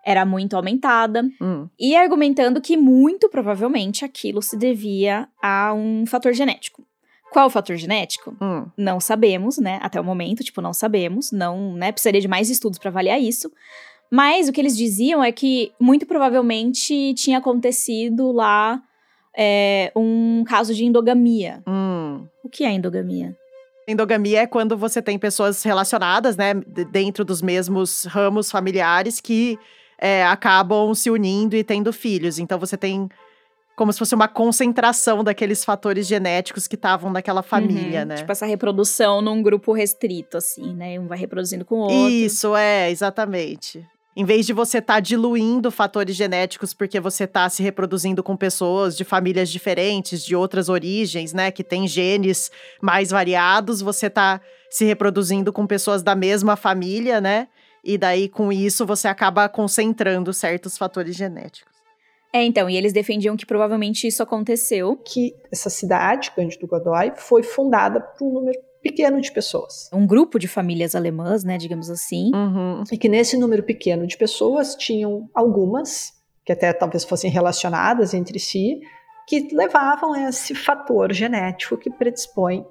era 0.05 0.25
muito 0.25 0.55
aumentada, 0.55 1.23
hum. 1.41 1.69
e 1.79 1.97
argumentando 1.97 2.61
que 2.61 2.77
muito 2.77 3.29
provavelmente 3.29 4.05
aquilo 4.05 4.43
se 4.43 4.57
devia 4.57 5.29
a 5.43 5.73
um 5.73 6.05
fator 6.07 6.33
genético. 6.33 6.85
Qual 7.33 7.47
o 7.47 7.51
fator 7.51 7.77
genético? 7.77 8.37
Hum. 8.41 8.67
Não 8.77 9.01
sabemos, 9.01 9.59
né? 9.59 9.81
Até 9.83 10.01
o 10.01 10.05
momento, 10.05 10.45
tipo, 10.45 10.61
não 10.61 10.73
sabemos. 10.73 11.33
Não, 11.33 11.75
né? 11.75 11.91
Precisaria 11.91 12.21
de 12.21 12.29
mais 12.29 12.49
estudos 12.49 12.79
para 12.79 12.91
avaliar 12.91 13.21
isso. 13.21 13.51
Mas 14.09 14.49
o 14.49 14.53
que 14.53 14.61
eles 14.61 14.77
diziam 14.77 15.25
é 15.25 15.33
que 15.33 15.73
muito 15.81 16.07
provavelmente 16.07 17.13
tinha 17.15 17.39
acontecido 17.39 18.31
lá 18.31 18.81
é, 19.37 19.91
um 19.97 20.45
caso 20.47 20.73
de 20.73 20.85
endogamia. 20.85 21.61
Hum. 21.67 22.25
O 22.45 22.49
que 22.49 22.63
é 22.63 22.71
endogamia? 22.71 23.37
Endogamia 23.89 24.43
é 24.43 24.47
quando 24.47 24.77
você 24.77 25.03
tem 25.03 25.19
pessoas 25.19 25.63
relacionadas, 25.63 26.37
né, 26.37 26.55
dentro 26.91 27.25
dos 27.25 27.43
mesmos 27.43 28.05
ramos 28.05 28.51
familiares 28.51 29.21
que 29.21 29.59
é, 29.99 30.25
acabam 30.25 30.95
se 30.95 31.11
unindo 31.11 31.57
e 31.57 31.65
tendo 31.65 31.93
filhos. 31.93 32.39
Então 32.39 32.59
você 32.59 32.77
tem 32.77 33.09
como 33.77 33.93
se 33.93 33.99
fosse 33.99 34.15
uma 34.15 34.29
concentração 34.29 35.25
daqueles 35.25 35.65
fatores 35.65 36.07
genéticos 36.07 36.69
que 36.69 36.77
estavam 36.77 37.11
naquela 37.11 37.43
família, 37.43 38.01
uhum, 38.01 38.07
né? 38.07 38.15
Tipo 38.17 38.31
essa 38.31 38.47
reprodução 38.47 39.21
num 39.21 39.43
grupo 39.43 39.73
restrito, 39.73 40.37
assim, 40.37 40.75
né? 40.75 40.99
Um 40.99 41.09
vai 41.09 41.19
reproduzindo 41.19 41.65
com 41.65 41.77
o 41.77 41.83
outro. 41.83 42.09
Isso, 42.09 42.55
é, 42.55 42.91
exatamente. 42.91 43.85
Em 44.17 44.25
vez 44.25 44.47
de 44.47 44.53
você 44.53 44.79
estar 44.79 44.95
tá 44.95 45.01
diluindo 45.01 45.73
fatores 45.73 46.15
genéticos 46.15 46.73
porque 46.73 47.01
você 47.01 47.25
está 47.25 47.49
se 47.49 47.65
reproduzindo 47.65 48.23
com 48.23 48.37
pessoas 48.37 48.97
de 48.97 49.03
famílias 49.03 49.51
diferentes, 49.51 50.25
de 50.25 50.37
outras 50.37 50.69
origens, 50.69 51.33
né, 51.33 51.51
que 51.51 51.65
tem 51.65 51.89
genes 51.89 52.49
mais 52.81 53.11
variados, 53.11 53.81
você 53.81 54.07
está 54.07 54.41
se 54.71 54.85
reproduzindo 54.85 55.53
com 55.53 55.67
pessoas 55.67 56.01
da 56.01 56.15
mesma 56.15 56.55
família, 56.55 57.21
né? 57.21 57.49
E 57.85 57.99
daí 57.99 58.29
com 58.29 58.51
isso 58.51 58.87
você 58.87 59.07
acaba 59.07 59.49
concentrando 59.49 60.33
certos 60.33 60.79
fatores 60.79 61.15
genéticos. 61.15 61.75
É, 62.33 62.43
então, 62.43 62.69
e 62.69 62.77
eles 62.77 62.93
defendiam 62.93 63.37
que 63.37 63.47
provavelmente 63.47 64.09
isso 64.09 64.21
aconteceu. 64.21 64.97
Que 64.97 65.33
essa 65.53 65.71
cidade, 65.71 66.33
Cândido 66.33 66.67
Godoy, 66.67 67.13
foi 67.17 67.45
fundada 67.45 68.01
por 68.01 68.27
um 68.27 68.33
número 68.33 68.59
pequeno 68.83 69.21
de 69.21 69.31
pessoas. 69.31 69.89
Um 69.93 70.05
grupo 70.05 70.37
de 70.37 70.49
famílias 70.49 70.97
alemãs, 70.97 71.45
né, 71.45 71.57
digamos 71.57 71.89
assim. 71.89 72.33
Uhum. 72.35 72.83
E 72.91 72.99
que 72.99 73.09
nesse 73.09 73.37
número 73.37 73.63
pequeno 73.63 74.05
de 74.05 74.17
pessoas 74.17 74.75
tinham 74.75 75.31
algumas, 75.33 76.13
que 76.45 76.53
até 76.53 76.73
talvez 76.73 77.05
fossem 77.05 77.31
relacionadas 77.31 78.13
entre 78.13 78.41
si, 78.41 78.81
que 79.29 79.49
levavam 79.55 80.15
esse 80.29 80.57
fator 80.57 81.13
genético 81.13 81.79
que 81.79 81.89
predispõe 81.89 82.67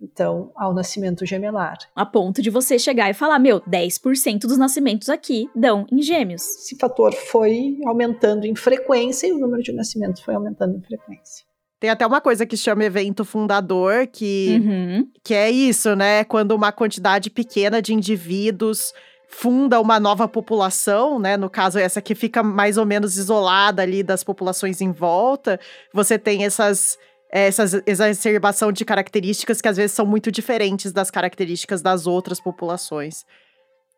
então, 0.00 0.52
ao 0.54 0.72
nascimento 0.72 1.26
gemelar. 1.26 1.78
A 1.94 2.06
ponto 2.06 2.40
de 2.40 2.50
você 2.50 2.78
chegar 2.78 3.10
e 3.10 3.14
falar, 3.14 3.38
meu, 3.38 3.60
10% 3.62 4.40
dos 4.42 4.56
nascimentos 4.56 5.08
aqui 5.08 5.48
dão 5.54 5.86
em 5.90 6.00
gêmeos. 6.02 6.42
Esse 6.42 6.76
fator 6.76 7.12
foi 7.12 7.78
aumentando 7.84 8.46
em 8.46 8.54
frequência 8.54 9.26
e 9.26 9.32
o 9.32 9.38
número 9.38 9.62
de 9.62 9.72
nascimentos 9.72 10.22
foi 10.22 10.34
aumentando 10.34 10.76
em 10.76 10.82
frequência. 10.82 11.46
Tem 11.80 11.90
até 11.90 12.04
uma 12.04 12.20
coisa 12.20 12.44
que 12.44 12.56
chama 12.56 12.84
evento 12.84 13.24
fundador, 13.24 14.08
que, 14.08 14.60
uhum. 14.60 15.08
que 15.22 15.32
é 15.32 15.48
isso, 15.48 15.94
né? 15.94 16.24
Quando 16.24 16.52
uma 16.52 16.72
quantidade 16.72 17.30
pequena 17.30 17.80
de 17.80 17.94
indivíduos 17.94 18.92
funda 19.28 19.78
uma 19.78 20.00
nova 20.00 20.26
população, 20.26 21.18
né? 21.20 21.36
No 21.36 21.48
caso, 21.48 21.78
essa 21.78 22.00
que 22.02 22.14
fica 22.14 22.42
mais 22.42 22.78
ou 22.78 22.86
menos 22.86 23.16
isolada 23.16 23.82
ali 23.82 24.02
das 24.02 24.24
populações 24.24 24.80
em 24.80 24.90
volta. 24.90 25.60
Você 25.92 26.18
tem 26.18 26.44
essas, 26.44 26.98
essa 27.30 27.82
exacerbação 27.86 28.72
de 28.72 28.84
características 28.84 29.60
que 29.60 29.68
às 29.68 29.76
vezes 29.76 29.92
são 29.92 30.06
muito 30.06 30.32
diferentes 30.32 30.92
das 30.92 31.10
características 31.10 31.82
das 31.82 32.06
outras 32.06 32.40
populações 32.40 33.26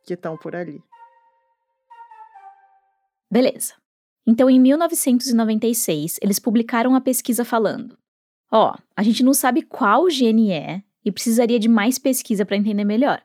que 0.05 0.14
estão 0.14 0.37
por 0.37 0.57
ali. 0.57 0.83
Beleza. 3.31 3.75
Então, 4.27 4.51
em 4.51 4.59
1996, 4.59 6.19
eles 6.21 6.38
publicaram 6.38 6.90
uma 6.90 7.01
pesquisa 7.01 7.45
falando: 7.45 7.97
Ó, 8.51 8.73
oh, 8.73 8.83
a 8.97 9.03
gente 9.03 9.23
não 9.23 9.33
sabe 9.33 9.62
qual 9.62 10.11
gene 10.11 10.53
é 10.53 10.83
e 11.05 11.12
precisaria 11.12 11.59
de 11.59 11.69
mais 11.69 11.99
pesquisa 11.99 12.45
para 12.45 12.57
entender 12.57 12.85
melhor. 12.85 13.23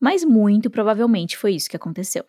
Mas 0.00 0.24
muito 0.24 0.70
provavelmente 0.70 1.36
foi 1.36 1.54
isso 1.54 1.68
que 1.68 1.76
aconteceu. 1.76 2.24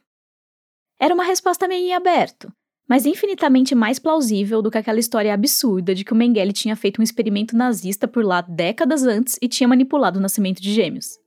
Era 1.00 1.14
uma 1.14 1.24
resposta 1.24 1.68
meio 1.68 1.88
em 1.88 1.94
aberto, 1.94 2.52
mas 2.90 3.06
infinitamente 3.06 3.76
mais 3.76 4.00
plausível 4.00 4.64
do 4.64 4.72
que 4.72 4.80
aquela 4.80 5.00
história 5.00 5.32
absurda 5.32 5.94
de 5.94 6.04
que 6.04 6.12
o 6.12 6.16
Mengele 6.16 6.52
tinha 6.52 6.76
feito 6.76 7.00
um 7.00 7.04
experimento 7.04 7.56
nazista 7.56 8.08
por 8.08 8.26
lá 8.26 8.42
décadas 8.42 9.04
antes 9.04 9.38
e 9.40 9.48
tinha 9.48 9.68
manipulado 9.68 10.18
o 10.18 10.22
nascimento 10.22 10.60
de 10.60 10.74
gêmeos. 10.74 11.20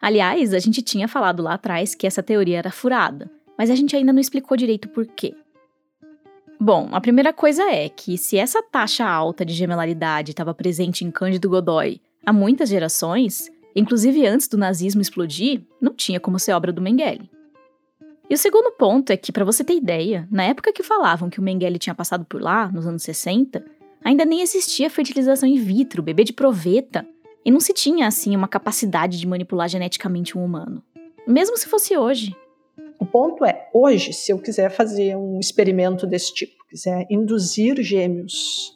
Aliás, 0.00 0.54
a 0.54 0.58
gente 0.58 0.80
tinha 0.80 1.06
falado 1.06 1.42
lá 1.42 1.54
atrás 1.54 1.94
que 1.94 2.06
essa 2.06 2.22
teoria 2.22 2.58
era 2.58 2.70
furada, 2.70 3.30
mas 3.58 3.70
a 3.70 3.74
gente 3.74 3.94
ainda 3.94 4.12
não 4.12 4.20
explicou 4.20 4.56
direito 4.56 4.88
por 4.88 5.06
quê. 5.06 5.34
Bom, 6.58 6.88
a 6.92 7.00
primeira 7.00 7.32
coisa 7.32 7.62
é 7.64 7.90
que 7.90 8.16
se 8.16 8.38
essa 8.38 8.62
taxa 8.62 9.04
alta 9.04 9.44
de 9.44 9.52
gemelaridade 9.52 10.30
estava 10.30 10.54
presente 10.54 11.04
em 11.04 11.10
Cândido 11.10 11.50
Godoy 11.50 12.00
há 12.24 12.32
muitas 12.32 12.70
gerações, 12.70 13.50
inclusive 13.76 14.26
antes 14.26 14.48
do 14.48 14.56
nazismo 14.56 15.02
explodir, 15.02 15.62
não 15.78 15.92
tinha 15.92 16.18
como 16.18 16.38
ser 16.38 16.52
obra 16.52 16.72
do 16.72 16.80
Mengele. 16.80 17.33
E 18.28 18.34
o 18.34 18.38
segundo 18.38 18.72
ponto 18.72 19.10
é 19.10 19.16
que, 19.16 19.30
para 19.30 19.44
você 19.44 19.62
ter 19.62 19.74
ideia, 19.74 20.26
na 20.30 20.44
época 20.44 20.72
que 20.72 20.82
falavam 20.82 21.28
que 21.28 21.38
o 21.38 21.42
Mengele 21.42 21.78
tinha 21.78 21.94
passado 21.94 22.24
por 22.24 22.40
lá, 22.40 22.70
nos 22.72 22.86
anos 22.86 23.02
60, 23.02 23.64
ainda 24.02 24.24
nem 24.24 24.40
existia 24.40 24.88
fertilização 24.88 25.48
in 25.48 25.56
vitro, 25.56 26.02
bebê 26.02 26.24
de 26.24 26.32
proveta, 26.32 27.06
e 27.44 27.50
não 27.50 27.60
se 27.60 27.74
tinha, 27.74 28.06
assim, 28.06 28.34
uma 28.34 28.48
capacidade 28.48 29.18
de 29.18 29.26
manipular 29.26 29.68
geneticamente 29.68 30.38
um 30.38 30.44
humano. 30.44 30.82
Mesmo 31.26 31.56
se 31.58 31.68
fosse 31.68 31.96
hoje. 31.96 32.34
O 32.98 33.04
ponto 33.04 33.44
é, 33.44 33.68
hoje, 33.72 34.14
se 34.14 34.32
eu 34.32 34.38
quiser 34.38 34.70
fazer 34.70 35.14
um 35.16 35.38
experimento 35.38 36.06
desse 36.06 36.32
tipo, 36.32 36.64
quiser 36.66 37.06
induzir 37.10 37.82
gêmeos 37.82 38.74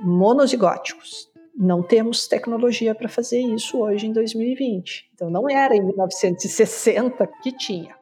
monozigóticos, 0.00 1.30
não 1.56 1.82
temos 1.82 2.26
tecnologia 2.26 2.94
para 2.94 3.08
fazer 3.08 3.40
isso 3.40 3.78
hoje 3.78 4.06
em 4.06 4.12
2020. 4.12 5.10
Então 5.14 5.30
não 5.30 5.48
era 5.48 5.74
em 5.74 5.84
1960 5.84 7.26
que 7.42 7.52
tinha. 7.52 7.99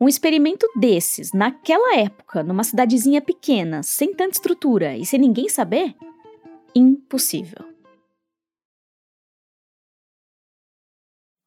Um 0.00 0.08
experimento 0.08 0.64
desses, 0.76 1.32
naquela 1.32 1.96
época, 1.96 2.44
numa 2.44 2.62
cidadezinha 2.62 3.20
pequena, 3.20 3.82
sem 3.82 4.14
tanta 4.14 4.36
estrutura 4.36 4.96
e 4.96 5.04
sem 5.04 5.18
ninguém 5.18 5.48
saber? 5.48 5.96
Impossível. 6.72 7.66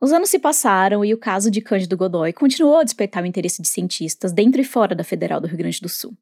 Os 0.01 0.11
anos 0.11 0.29
se 0.29 0.39
passaram 0.39 1.05
e 1.05 1.13
o 1.13 1.17
caso 1.17 1.49
de 1.49 1.61
Cândido 1.61 1.95
Godoy 1.95 2.33
continuou 2.33 2.77
a 2.77 2.83
despertar 2.83 3.23
o 3.23 3.25
interesse 3.25 3.61
de 3.61 3.69
cientistas 3.69 4.33
dentro 4.33 4.59
e 4.59 4.65
fora 4.65 4.95
da 4.95 5.03
Federal 5.03 5.39
do 5.39 5.47
Rio 5.47 5.59
Grande 5.59 5.79
do 5.79 5.87
Sul. 5.87 6.13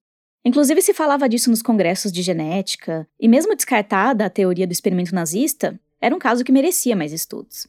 Inclusive 0.45 0.81
se 0.81 0.93
falava 0.93 1.27
disso 1.27 1.49
nos 1.49 1.63
congressos 1.63 2.11
de 2.11 2.21
genética, 2.21 3.07
e 3.19 3.27
mesmo 3.27 3.55
descartada 3.55 4.25
a 4.25 4.29
teoria 4.29 4.67
do 4.67 4.71
experimento 4.71 5.15
nazista, 5.15 5.79
era 5.99 6.15
um 6.15 6.19
caso 6.19 6.43
que 6.43 6.51
merecia 6.51 6.95
mais 6.95 7.11
estudos. 7.11 7.67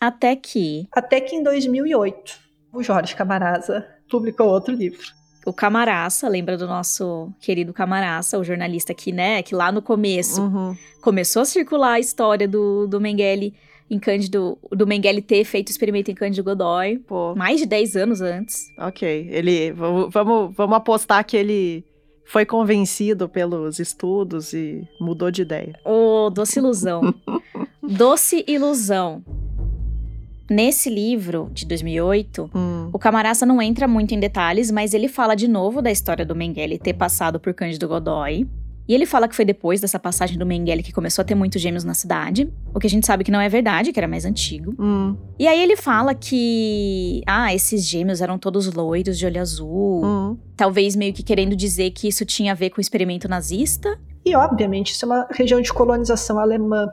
Até 0.00 0.36
que. 0.36 0.86
Até 0.92 1.20
que 1.20 1.34
em 1.34 1.42
2008, 1.42 2.43
o 2.74 2.82
Jorge 2.82 3.14
Camarasa 3.14 3.86
publicou 4.10 4.48
outro 4.48 4.74
livro. 4.74 5.02
O 5.46 5.52
Camaraça, 5.52 6.26
lembra 6.28 6.56
do 6.56 6.66
nosso 6.66 7.30
querido 7.40 7.72
Camaraça, 7.72 8.38
o 8.38 8.44
jornalista 8.44 8.94
que, 8.94 9.12
né, 9.12 9.42
que 9.42 9.54
lá 9.54 9.70
no 9.70 9.82
começo 9.82 10.42
uhum. 10.42 10.74
começou 11.02 11.42
a 11.42 11.44
circular 11.44 11.92
a 11.92 12.00
história 12.00 12.48
do, 12.48 12.86
do 12.86 13.00
Mengele 13.00 13.54
em 13.90 13.98
Cândido, 13.98 14.58
do 14.70 14.86
Mengele 14.86 15.20
ter 15.20 15.44
feito 15.44 15.68
experimento 15.68 16.10
em 16.10 16.14
Cândido 16.14 16.42
Godoy, 16.42 16.98
Pô. 17.06 17.34
mais 17.34 17.60
de 17.60 17.66
10 17.66 17.96
anos 17.96 18.20
antes. 18.22 18.64
Ok, 18.78 19.28
ele, 19.30 19.70
vamos, 19.72 20.10
vamos, 20.10 20.56
vamos 20.56 20.76
apostar 20.76 21.22
que 21.24 21.36
ele 21.36 21.84
foi 22.24 22.46
convencido 22.46 23.28
pelos 23.28 23.78
estudos 23.78 24.54
e 24.54 24.88
mudou 24.98 25.30
de 25.30 25.42
ideia. 25.42 25.78
Ô, 25.84 26.26
oh, 26.26 26.30
doce 26.30 26.58
ilusão. 26.58 27.14
doce 27.82 28.42
ilusão. 28.48 29.22
Nesse 30.48 30.90
livro, 30.90 31.50
de 31.52 31.66
2008, 31.66 32.50
hum. 32.54 32.90
o 32.92 32.98
Camaraça 32.98 33.46
não 33.46 33.62
entra 33.62 33.88
muito 33.88 34.14
em 34.14 34.20
detalhes, 34.20 34.70
mas 34.70 34.92
ele 34.92 35.08
fala 35.08 35.34
de 35.34 35.48
novo 35.48 35.80
da 35.80 35.90
história 35.90 36.24
do 36.24 36.34
Mengele 36.34 36.78
ter 36.78 36.94
passado 36.94 37.40
por 37.40 37.54
Cândido 37.54 37.88
Godoy 37.88 38.46
e 38.86 38.94
ele 38.94 39.06
fala 39.06 39.26
que 39.26 39.34
foi 39.34 39.44
depois 39.44 39.80
dessa 39.80 39.98
passagem 39.98 40.36
do 40.36 40.44
Mengele 40.44 40.82
que 40.82 40.92
começou 40.92 41.22
a 41.22 41.24
ter 41.24 41.34
muitos 41.34 41.60
gêmeos 41.60 41.84
na 41.84 41.94
cidade. 41.94 42.52
O 42.74 42.78
que 42.78 42.86
a 42.86 42.90
gente 42.90 43.06
sabe 43.06 43.24
que 43.24 43.30
não 43.30 43.40
é 43.40 43.48
verdade, 43.48 43.92
que 43.92 43.98
era 43.98 44.06
mais 44.06 44.26
antigo. 44.26 44.74
Hum. 44.78 45.16
E 45.38 45.48
aí 45.48 45.62
ele 45.62 45.76
fala 45.76 46.14
que. 46.14 47.22
Ah, 47.26 47.54
esses 47.54 47.82
gêmeos 47.86 48.20
eram 48.20 48.38
todos 48.38 48.72
loiros 48.72 49.18
de 49.18 49.24
olho 49.24 49.40
azul. 49.40 50.04
Hum. 50.04 50.38
Talvez 50.54 50.94
meio 50.94 51.14
que 51.14 51.22
querendo 51.22 51.56
dizer 51.56 51.90
que 51.92 52.08
isso 52.08 52.26
tinha 52.26 52.52
a 52.52 52.54
ver 52.54 52.70
com 52.70 52.78
o 52.78 52.80
experimento 52.80 53.26
nazista. 53.26 53.98
E, 54.24 54.36
obviamente, 54.36 54.92
isso 54.92 55.04
é 55.04 55.08
uma 55.08 55.28
região 55.30 55.60
de 55.60 55.72
colonização 55.72 56.38
alemã. 56.38 56.86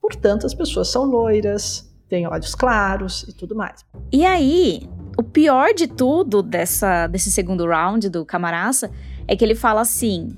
Portanto, 0.00 0.46
as 0.46 0.54
pessoas 0.54 0.88
são 0.88 1.04
loiras, 1.04 1.85
têm 2.08 2.26
olhos 2.26 2.54
claros 2.54 3.24
e 3.28 3.32
tudo 3.32 3.54
mais. 3.54 3.84
E 4.12 4.24
aí, 4.24 4.88
o 5.18 5.22
pior 5.22 5.74
de 5.74 5.86
tudo 5.86 6.42
dessa, 6.42 7.06
desse 7.06 7.30
segundo 7.30 7.66
round 7.66 8.08
do 8.08 8.24
Camaraça 8.24 8.90
é 9.26 9.34
que 9.34 9.44
ele 9.44 9.54
fala 9.54 9.80
assim 9.80 10.36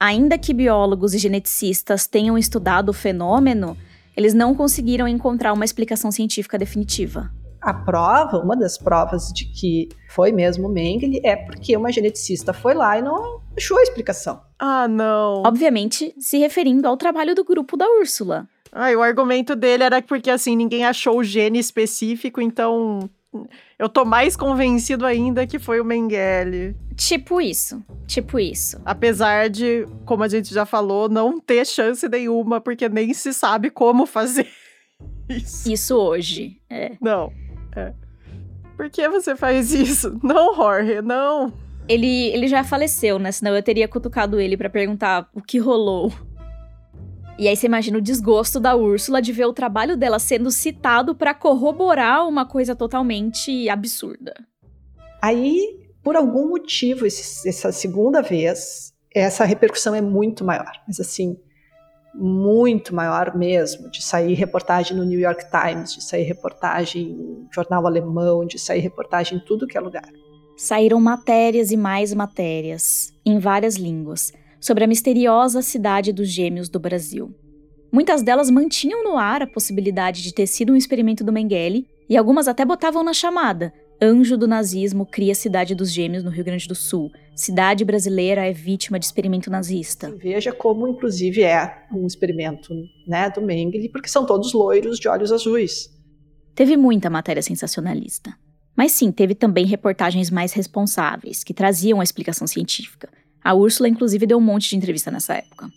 Ainda 0.00 0.38
que 0.38 0.54
biólogos 0.54 1.12
e 1.12 1.18
geneticistas 1.18 2.06
tenham 2.06 2.38
estudado 2.38 2.88
o 2.88 2.92
fenômeno, 2.94 3.76
eles 4.16 4.32
não 4.32 4.54
conseguiram 4.54 5.06
encontrar 5.06 5.52
uma 5.52 5.64
explicação 5.64 6.10
científica 6.10 6.58
definitiva. 6.58 7.30
A 7.60 7.74
prova, 7.74 8.38
uma 8.38 8.56
das 8.56 8.78
provas 8.78 9.30
de 9.30 9.44
que 9.44 9.90
foi 10.08 10.32
mesmo 10.32 10.70
Mengele, 10.70 11.20
é 11.22 11.36
porque 11.36 11.76
uma 11.76 11.92
geneticista 11.92 12.54
foi 12.54 12.72
lá 12.72 12.98
e 12.98 13.02
não 13.02 13.42
achou 13.54 13.78
a 13.78 13.82
explicação. 13.82 14.40
Ah, 14.58 14.88
não. 14.88 15.42
Obviamente, 15.44 16.14
se 16.18 16.38
referindo 16.38 16.88
ao 16.88 16.96
trabalho 16.96 17.34
do 17.34 17.44
grupo 17.44 17.76
da 17.76 17.84
Úrsula. 17.86 18.48
Ah, 18.72 18.90
o 18.92 19.02
argumento 19.02 19.56
dele 19.56 19.82
era 19.82 20.00
porque 20.00 20.30
assim, 20.30 20.54
ninguém 20.56 20.84
achou 20.84 21.18
o 21.18 21.24
gene 21.24 21.58
específico, 21.58 22.40
então 22.40 23.10
eu 23.78 23.88
tô 23.88 24.04
mais 24.04 24.36
convencido 24.36 25.06
ainda 25.06 25.46
que 25.46 25.58
foi 25.58 25.80
o 25.80 25.84
Mengele. 25.84 26.76
Tipo 26.96 27.40
isso. 27.40 27.82
Tipo 28.06 28.38
isso. 28.38 28.80
Apesar 28.84 29.48
de, 29.48 29.86
como 30.04 30.22
a 30.22 30.28
gente 30.28 30.52
já 30.52 30.66
falou, 30.66 31.08
não 31.08 31.40
ter 31.40 31.66
chance 31.66 32.08
nenhuma, 32.08 32.60
porque 32.60 32.88
nem 32.88 33.14
se 33.14 33.32
sabe 33.32 33.70
como 33.70 34.06
fazer 34.06 34.48
isso. 35.28 35.72
Isso 35.72 35.96
hoje. 35.96 36.60
É. 36.68 36.92
Não. 37.00 37.32
É. 37.74 37.92
Por 38.76 38.90
que 38.90 39.08
você 39.08 39.36
faz 39.36 39.72
isso? 39.72 40.18
Não, 40.22 40.54
Jorge, 40.54 41.00
não. 41.02 41.52
Ele, 41.88 42.28
ele 42.28 42.48
já 42.48 42.62
faleceu, 42.64 43.18
né? 43.18 43.32
Senão 43.32 43.54
eu 43.54 43.62
teria 43.62 43.88
cutucado 43.88 44.40
ele 44.40 44.56
para 44.56 44.70
perguntar 44.70 45.28
o 45.34 45.42
que 45.42 45.58
rolou. 45.58 46.12
E 47.40 47.48
aí 47.48 47.56
você 47.56 47.64
imagina 47.64 47.96
o 47.96 48.02
desgosto 48.02 48.60
da 48.60 48.76
Úrsula 48.76 49.22
de 49.22 49.32
ver 49.32 49.46
o 49.46 49.52
trabalho 49.54 49.96
dela 49.96 50.18
sendo 50.18 50.50
citado 50.50 51.14
para 51.14 51.32
corroborar 51.32 52.28
uma 52.28 52.44
coisa 52.44 52.76
totalmente 52.76 53.66
absurda. 53.66 54.34
Aí 55.22 55.80
por 56.02 56.16
algum 56.16 56.50
motivo, 56.50 57.06
esse, 57.06 57.48
essa 57.48 57.72
segunda 57.72 58.20
vez, 58.20 58.92
essa 59.14 59.46
repercussão 59.46 59.94
é 59.94 60.02
muito 60.02 60.44
maior. 60.44 60.70
Mas 60.86 61.00
assim, 61.00 61.34
muito 62.14 62.94
maior 62.94 63.34
mesmo, 63.34 63.90
de 63.90 64.02
sair 64.02 64.34
reportagem 64.34 64.94
no 64.94 65.04
New 65.04 65.18
York 65.18 65.46
Times, 65.50 65.94
de 65.94 66.04
sair 66.04 66.24
reportagem 66.24 67.14
no 67.14 67.48
jornal 67.50 67.86
alemão, 67.86 68.46
de 68.46 68.58
sair 68.58 68.80
reportagem 68.80 69.38
em 69.38 69.40
tudo 69.40 69.66
que 69.66 69.78
é 69.78 69.80
lugar. 69.80 70.10
Saíram 70.58 71.00
matérias 71.00 71.70
e 71.70 71.76
mais 71.78 72.12
matérias, 72.12 73.14
em 73.24 73.38
várias 73.38 73.76
línguas, 73.76 74.30
sobre 74.60 74.84
a 74.84 74.86
misteriosa 74.86 75.62
cidade 75.62 76.12
dos 76.12 76.28
gêmeos 76.28 76.68
do 76.68 76.78
Brasil. 76.78 77.34
Muitas 77.92 78.22
delas 78.22 78.50
mantinham 78.50 79.02
no 79.02 79.16
ar 79.16 79.42
a 79.42 79.46
possibilidade 79.46 80.22
de 80.22 80.32
ter 80.32 80.46
sido 80.46 80.72
um 80.72 80.76
experimento 80.76 81.24
do 81.24 81.32
Mengele, 81.32 81.86
e 82.08 82.16
algumas 82.16 82.48
até 82.48 82.64
botavam 82.64 83.02
na 83.02 83.12
chamada: 83.12 83.72
Anjo 84.02 84.36
do 84.36 84.48
nazismo 84.48 85.04
cria 85.04 85.34
cidade 85.34 85.74
dos 85.74 85.92
gêmeos 85.92 86.24
no 86.24 86.30
Rio 86.30 86.44
Grande 86.44 86.66
do 86.66 86.74
Sul. 86.74 87.10
Cidade 87.34 87.84
brasileira 87.84 88.46
é 88.46 88.52
vítima 88.52 88.98
de 88.98 89.04
experimento 89.04 89.50
nazista. 89.50 90.10
Veja 90.16 90.52
como, 90.52 90.88
inclusive, 90.88 91.42
é 91.42 91.86
um 91.92 92.06
experimento 92.06 92.72
né, 93.06 93.28
do 93.30 93.42
Mengele, 93.42 93.88
porque 93.88 94.08
são 94.08 94.24
todos 94.24 94.52
loiros 94.52 94.98
de 94.98 95.08
olhos 95.08 95.30
azuis. 95.32 95.90
Teve 96.54 96.76
muita 96.76 97.10
matéria 97.10 97.42
sensacionalista. 97.42 98.34
Mas 98.76 98.92
sim, 98.92 99.12
teve 99.12 99.34
também 99.34 99.66
reportagens 99.66 100.30
mais 100.30 100.52
responsáveis, 100.52 101.44
que 101.44 101.52
traziam 101.52 102.00
a 102.00 102.04
explicação 102.04 102.46
científica. 102.46 103.08
A 103.42 103.54
Úrsula, 103.54 103.88
inclusive, 103.88 104.26
deu 104.26 104.38
um 104.38 104.42
monte 104.42 104.70
de 104.70 104.76
entrevista 104.76 105.10
nessa 105.10 105.34
época. 105.34 105.70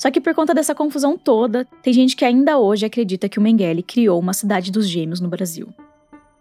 Só 0.00 0.10
que 0.10 0.20
por 0.20 0.34
conta 0.34 0.54
dessa 0.54 0.74
confusão 0.74 1.18
toda, 1.18 1.66
tem 1.82 1.92
gente 1.92 2.16
que 2.16 2.24
ainda 2.24 2.58
hoje 2.58 2.86
acredita 2.86 3.28
que 3.28 3.38
o 3.38 3.42
Mengele 3.42 3.82
criou 3.82 4.18
uma 4.18 4.32
cidade 4.32 4.72
dos 4.72 4.88
gêmeos 4.88 5.20
no 5.20 5.28
Brasil. 5.28 5.68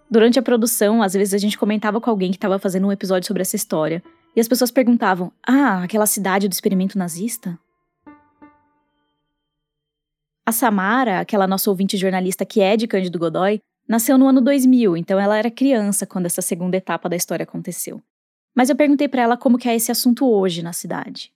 Durante 0.10 0.40
a 0.40 0.42
produção, 0.42 1.04
às 1.04 1.14
vezes 1.14 1.34
a 1.34 1.38
gente 1.38 1.58
comentava 1.58 2.00
com 2.00 2.10
alguém 2.10 2.32
que 2.32 2.38
estava 2.38 2.58
fazendo 2.58 2.88
um 2.88 2.92
episódio 2.92 3.28
sobre 3.28 3.42
essa 3.42 3.56
história, 3.56 4.02
e 4.36 4.40
as 4.40 4.48
pessoas 4.48 4.72
perguntavam: 4.72 5.32
Ah, 5.46 5.84
aquela 5.84 6.06
cidade 6.06 6.48
do 6.48 6.54
experimento 6.54 6.98
nazista? 6.98 7.60
A 10.46 10.52
Samara, 10.52 11.20
aquela 11.20 11.46
nossa 11.46 11.70
ouvinte 11.70 11.98
jornalista 11.98 12.46
que 12.46 12.62
é 12.62 12.76
de 12.76 12.88
Cândido 12.88 13.20
Godoy, 13.20 13.62
nasceu 13.88 14.18
no 14.18 14.28
ano 14.28 14.42
2000, 14.42 14.98
então 14.98 15.20
ela 15.20 15.38
era 15.38 15.52
criança 15.52 16.08
quando 16.08 16.26
essa 16.26 16.42
segunda 16.42 16.78
etapa 16.78 17.08
da 17.08 17.16
história 17.16 17.44
aconteceu. 17.44 18.02
Mas 18.56 18.70
eu 18.70 18.76
perguntei 18.76 19.08
para 19.08 19.22
ela 19.22 19.38
como 19.38 19.58
que 19.58 19.70
é 19.70 19.76
esse 19.76 19.92
assunto 19.92 20.28
hoje 20.28 20.62
na 20.62 20.74
cidade. 20.74 21.32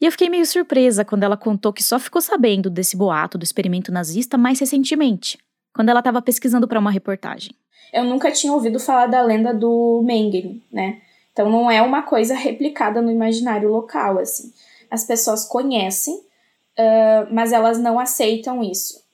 E 0.00 0.04
eu 0.06 0.12
fiquei 0.12 0.28
meio 0.28 0.46
surpresa 0.46 1.04
quando 1.04 1.24
ela 1.24 1.36
contou 1.36 1.72
que 1.72 1.82
só 1.82 1.98
ficou 1.98 2.20
sabendo 2.20 2.70
desse 2.70 2.96
boato 2.96 3.36
do 3.36 3.44
experimento 3.44 3.90
nazista 3.90 4.38
mais 4.38 4.60
recentemente, 4.60 5.38
quando 5.74 5.88
ela 5.88 6.00
estava 6.00 6.22
pesquisando 6.22 6.68
para 6.68 6.78
uma 6.78 6.90
reportagem 6.90 7.52
eu 7.92 8.04
nunca 8.04 8.30
tinha 8.30 8.52
ouvido 8.52 8.78
falar 8.78 9.06
da 9.06 9.22
lenda 9.22 9.54
do 9.54 10.02
Mengele, 10.04 10.62
né? 10.70 11.00
Então 11.32 11.50
não 11.50 11.70
é 11.70 11.80
uma 11.80 12.02
coisa 12.02 12.34
replicada 12.34 13.00
no 13.00 13.10
imaginário 13.10 13.70
local, 13.70 14.18
assim. 14.18 14.52
As 14.90 15.04
pessoas 15.04 15.44
conhecem, 15.44 16.14
uh, 16.14 17.32
mas 17.32 17.52
elas 17.52 17.78
não 17.78 17.98
aceitam 17.98 18.62
isso. 18.62 19.06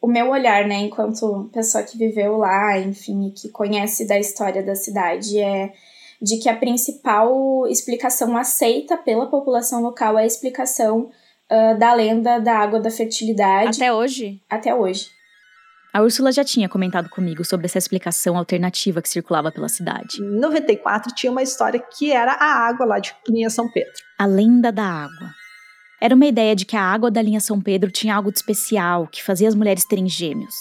O 0.00 0.06
meu 0.06 0.30
olhar, 0.30 0.66
né, 0.66 0.76
enquanto 0.76 1.50
pessoa 1.52 1.84
que 1.84 1.98
viveu 1.98 2.38
lá, 2.38 2.78
enfim, 2.78 3.30
que 3.36 3.50
conhece 3.50 4.06
da 4.06 4.18
história 4.18 4.62
da 4.62 4.74
cidade, 4.74 5.38
é 5.38 5.74
de 6.20 6.38
que 6.38 6.48
a 6.48 6.56
principal 6.56 7.66
explicação 7.68 8.36
aceita 8.36 8.96
pela 8.96 9.30
população 9.30 9.80
local 9.80 10.18
é 10.18 10.22
a 10.22 10.26
explicação 10.26 11.10
uh, 11.50 11.78
da 11.78 11.94
lenda 11.94 12.38
da 12.38 12.58
água 12.58 12.78
da 12.78 12.90
fertilidade. 12.90 13.76
Até 13.76 13.92
hoje? 13.92 14.42
Até 14.48 14.74
hoje. 14.74 15.08
A 15.92 16.02
Úrsula 16.02 16.30
já 16.30 16.44
tinha 16.44 16.68
comentado 16.68 17.08
comigo 17.08 17.44
sobre 17.44 17.66
essa 17.66 17.78
explicação 17.78 18.36
alternativa 18.36 19.02
que 19.02 19.08
circulava 19.08 19.50
pela 19.50 19.68
cidade. 19.68 20.22
Em 20.22 20.38
94 20.38 21.12
tinha 21.14 21.32
uma 21.32 21.42
história 21.42 21.80
que 21.80 22.12
era 22.12 22.32
a 22.32 22.68
água 22.68 22.86
lá 22.86 22.98
de 23.00 23.12
linha 23.28 23.50
São 23.50 23.68
Pedro. 23.68 23.92
A 24.16 24.24
lenda 24.24 24.70
da 24.70 24.84
água. 24.84 25.34
Era 26.00 26.14
uma 26.14 26.26
ideia 26.26 26.54
de 26.54 26.64
que 26.64 26.76
a 26.76 26.82
água 26.82 27.10
da 27.10 27.20
linha 27.20 27.40
São 27.40 27.60
Pedro 27.60 27.90
tinha 27.90 28.14
algo 28.14 28.30
de 28.30 28.38
especial 28.38 29.08
que 29.08 29.22
fazia 29.22 29.48
as 29.48 29.54
mulheres 29.54 29.84
terem 29.84 30.08
gêmeos. 30.08 30.54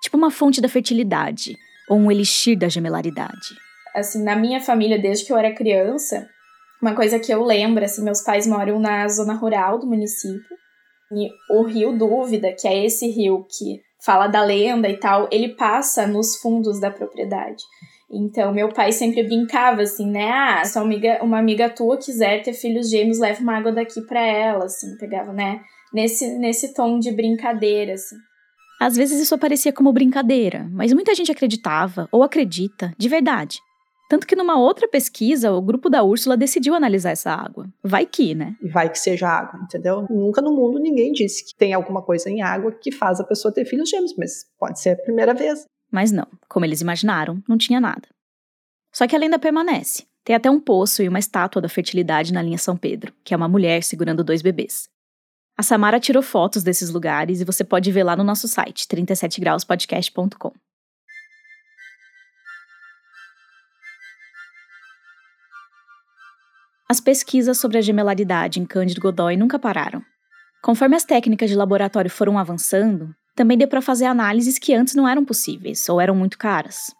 Tipo 0.00 0.16
uma 0.16 0.30
fonte 0.30 0.60
da 0.60 0.68
fertilidade, 0.68 1.56
ou 1.88 1.98
um 1.98 2.10
elixir 2.10 2.56
da 2.56 2.68
gemelaridade. 2.68 3.65
Assim, 3.96 4.22
na 4.22 4.36
minha 4.36 4.60
família, 4.60 4.98
desde 4.98 5.24
que 5.24 5.32
eu 5.32 5.38
era 5.38 5.54
criança, 5.54 6.28
uma 6.82 6.94
coisa 6.94 7.18
que 7.18 7.32
eu 7.32 7.42
lembro, 7.42 7.82
assim, 7.82 8.04
meus 8.04 8.20
pais 8.20 8.46
moram 8.46 8.78
na 8.78 9.08
zona 9.08 9.34
rural 9.34 9.78
do 9.78 9.86
município. 9.86 10.56
E 11.12 11.30
o 11.50 11.62
rio 11.62 11.96
Dúvida, 11.96 12.52
que 12.52 12.68
é 12.68 12.84
esse 12.84 13.08
rio 13.08 13.46
que 13.48 13.80
fala 14.04 14.26
da 14.26 14.42
lenda 14.42 14.88
e 14.88 14.98
tal, 14.98 15.28
ele 15.32 15.54
passa 15.54 16.06
nos 16.06 16.36
fundos 16.36 16.78
da 16.78 16.90
propriedade. 16.90 17.62
Então, 18.10 18.52
meu 18.52 18.68
pai 18.68 18.92
sempre 18.92 19.22
brincava 19.22 19.82
assim, 19.82 20.08
né? 20.08 20.30
Ah, 20.30 20.64
se 20.64 20.78
uma 20.78 20.84
amiga, 20.84 21.18
uma 21.22 21.38
amiga 21.38 21.68
tua 21.70 21.96
quiser 21.96 22.42
ter 22.42 22.52
filhos 22.52 22.88
gêmeos, 22.88 23.18
leva 23.18 23.40
uma 23.40 23.56
água 23.56 23.72
daqui 23.72 24.00
para 24.02 24.20
ela, 24.20 24.66
assim, 24.66 24.96
pegava, 24.98 25.32
né? 25.32 25.60
Nesse, 25.92 26.38
nesse 26.38 26.74
tom 26.74 26.98
de 26.98 27.10
brincadeira, 27.10 27.94
assim. 27.94 28.16
Às 28.80 28.94
vezes 28.94 29.20
isso 29.20 29.34
aparecia 29.34 29.72
como 29.72 29.92
brincadeira, 29.92 30.68
mas 30.70 30.92
muita 30.92 31.14
gente 31.14 31.32
acreditava, 31.32 32.08
ou 32.12 32.22
acredita, 32.22 32.92
de 32.98 33.08
verdade. 33.08 33.58
Tanto 34.08 34.26
que 34.26 34.36
numa 34.36 34.58
outra 34.58 34.86
pesquisa, 34.86 35.52
o 35.52 35.60
grupo 35.60 35.90
da 35.90 36.02
Úrsula 36.02 36.36
decidiu 36.36 36.74
analisar 36.74 37.10
essa 37.10 37.32
água. 37.32 37.68
Vai 37.82 38.06
que, 38.06 38.34
né? 38.34 38.56
E 38.62 38.68
vai 38.68 38.90
que 38.90 38.98
seja 38.98 39.28
água, 39.28 39.60
entendeu? 39.62 40.06
Nunca 40.08 40.40
no 40.40 40.54
mundo 40.54 40.78
ninguém 40.78 41.12
disse 41.12 41.44
que 41.44 41.56
tem 41.56 41.74
alguma 41.74 42.00
coisa 42.00 42.30
em 42.30 42.40
água 42.40 42.70
que 42.70 42.92
faz 42.92 43.18
a 43.18 43.24
pessoa 43.24 43.52
ter 43.52 43.64
filhos 43.64 43.90
gêmeos, 43.90 44.14
mas 44.16 44.46
pode 44.58 44.80
ser 44.80 44.90
a 44.90 44.96
primeira 44.96 45.34
vez. 45.34 45.64
Mas 45.90 46.12
não, 46.12 46.26
como 46.48 46.64
eles 46.64 46.80
imaginaram, 46.80 47.42
não 47.48 47.58
tinha 47.58 47.80
nada. 47.80 48.08
Só 48.92 49.06
que 49.06 49.16
a 49.16 49.18
lenda 49.18 49.38
permanece. 49.38 50.04
Tem 50.24 50.34
até 50.34 50.50
um 50.50 50.60
poço 50.60 51.02
e 51.02 51.08
uma 51.08 51.18
estátua 51.18 51.62
da 51.62 51.68
fertilidade 51.68 52.32
na 52.32 52.42
linha 52.42 52.58
São 52.58 52.76
Pedro, 52.76 53.12
que 53.24 53.34
é 53.34 53.36
uma 53.36 53.48
mulher 53.48 53.82
segurando 53.82 54.24
dois 54.24 54.42
bebês. 54.42 54.88
A 55.56 55.62
Samara 55.62 55.98
tirou 55.98 56.22
fotos 56.22 56.62
desses 56.62 56.90
lugares 56.90 57.40
e 57.40 57.44
você 57.44 57.64
pode 57.64 57.90
ver 57.90 58.02
lá 58.02 58.14
no 58.14 58.24
nosso 58.24 58.46
site, 58.46 58.86
37grauspodcast.com. 58.88 60.52
As 66.88 67.00
pesquisas 67.00 67.58
sobre 67.58 67.78
a 67.78 67.80
gemelaridade 67.80 68.60
em 68.60 68.64
Cândido 68.64 69.00
Godoy 69.00 69.36
nunca 69.36 69.58
pararam. 69.58 70.00
Conforme 70.62 70.94
as 70.94 71.04
técnicas 71.04 71.50
de 71.50 71.56
laboratório 71.56 72.10
foram 72.10 72.38
avançando, 72.38 73.12
também 73.34 73.58
deu 73.58 73.66
para 73.66 73.82
fazer 73.82 74.04
análises 74.04 74.56
que 74.58 74.72
antes 74.72 74.94
não 74.94 75.08
eram 75.08 75.24
possíveis 75.24 75.88
ou 75.88 76.00
eram 76.00 76.14
muito 76.14 76.38
caras. 76.38 76.94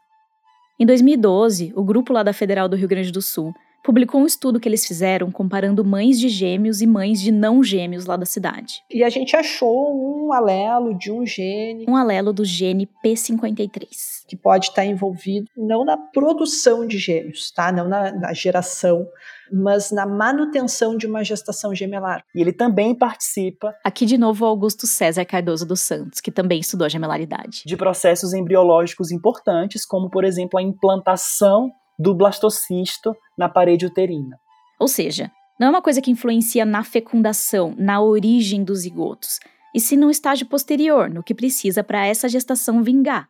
Em 0.79 0.85
2012, 0.85 1.73
o 1.77 1.85
grupo 1.85 2.13
lá 2.13 2.23
da 2.23 2.33
Federal 2.33 2.69
do 2.69 2.77
Rio 2.77 2.89
Grande 2.89 3.13
do 3.13 3.23
Sul 3.23 3.55
publicou 3.87 4.21
um 4.21 4.27
estudo 4.27 4.59
que 4.59 4.69
eles 4.69 4.85
fizeram 4.85 5.31
comparando 5.31 5.85
mães 5.85 6.19
de 6.19 6.29
gêmeos 6.29 6.83
e 6.83 6.87
mães 6.89 7.21
de 7.21 7.31
não 7.31 7.63
gêmeos 7.63 8.05
lá 8.05 8.17
da 8.17 8.27
cidade. 8.27 8.83
E 8.91 9.05
a 9.05 9.09
gente 9.09 9.37
achou 9.37 9.95
um 9.95 10.33
alelo 10.33 10.99
de 10.99 11.13
um 11.13 11.25
gene. 11.25 11.87
Um 11.89 11.95
alelo 11.95 12.33
do 12.33 12.45
gene 12.45 12.91
P53. 13.05 13.87
Que 14.27 14.37
pode 14.37 14.71
estar 14.71 14.85
envolvido 14.85 15.47
não 15.57 15.85
na 15.85 15.97
produção 15.97 16.85
de 16.85 16.99
gêmeos, 16.99 17.53
tá? 17.53 17.71
Não 17.71 17.89
na, 17.89 18.11
na 18.11 18.33
geração, 18.35 19.07
mas 19.53 19.93
na 19.93 20.05
manutenção 20.05 20.97
de 20.97 21.07
uma 21.07 21.23
gestação 21.23 21.73
gemelar. 21.73 22.25
E 22.35 22.41
ele 22.41 22.53
também 22.53 22.93
participa. 22.93 23.73
Aqui 23.85 24.05
de 24.05 24.19
novo 24.19 24.45
o 24.45 24.49
Augusto 24.49 24.85
César 24.85 25.25
Cardoso 25.25 25.65
dos 25.65 25.81
Santos, 25.81 26.21
que 26.21 26.33
também 26.33 26.59
estudou 26.59 26.87
a 26.87 26.89
gemelaridade. 26.89 27.63
De 27.65 27.77
processos 27.77 28.35
embriológicos 28.35 29.13
importantes, 29.13 29.87
como 29.87 30.11
por 30.11 30.25
exemplo 30.25 30.59
a 30.59 30.63
implantação 30.63 31.71
do 31.99 32.15
blastocisto 32.15 33.15
na 33.37 33.49
parede 33.49 33.87
uterina. 33.87 34.39
Ou 34.79 34.89
seja, 34.89 35.31
não 35.59 35.69
é 35.69 35.71
uma 35.71 35.83
coisa 35.83 36.03
que 36.03 36.11
influencia 36.11 36.65
na 36.65 36.85
fecundação, 36.85 37.75
na 37.79 38.01
origem 38.01 38.63
dos 38.63 38.81
zigotos, 38.81 39.41
e 39.75 39.81
sim 39.81 39.97
no 39.97 40.11
estágio 40.11 40.47
posterior, 40.47 41.09
no 41.09 41.23
que 41.23 41.35
precisa 41.35 41.83
para 41.83 42.07
essa 42.07 42.29
gestação 42.29 42.83
vingar. 42.83 43.29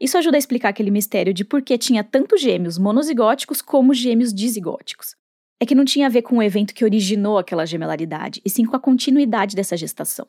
Isso 0.00 0.16
ajuda 0.16 0.36
a 0.36 0.38
explicar 0.38 0.68
aquele 0.68 0.90
mistério 0.90 1.34
de 1.34 1.44
por 1.44 1.62
que 1.62 1.76
tinha 1.76 2.04
tanto 2.04 2.36
gêmeos 2.36 2.78
monozigóticos 2.78 3.60
como 3.60 3.92
gêmeos 3.92 4.32
dizigóticos. 4.32 5.16
É 5.60 5.66
que 5.66 5.74
não 5.74 5.84
tinha 5.84 6.06
a 6.06 6.10
ver 6.10 6.22
com 6.22 6.38
o 6.38 6.42
evento 6.42 6.72
que 6.72 6.84
originou 6.84 7.36
aquela 7.36 7.66
gemelaridade, 7.66 8.40
e 8.44 8.50
sim 8.50 8.64
com 8.64 8.76
a 8.76 8.80
continuidade 8.80 9.56
dessa 9.56 9.76
gestação. 9.76 10.26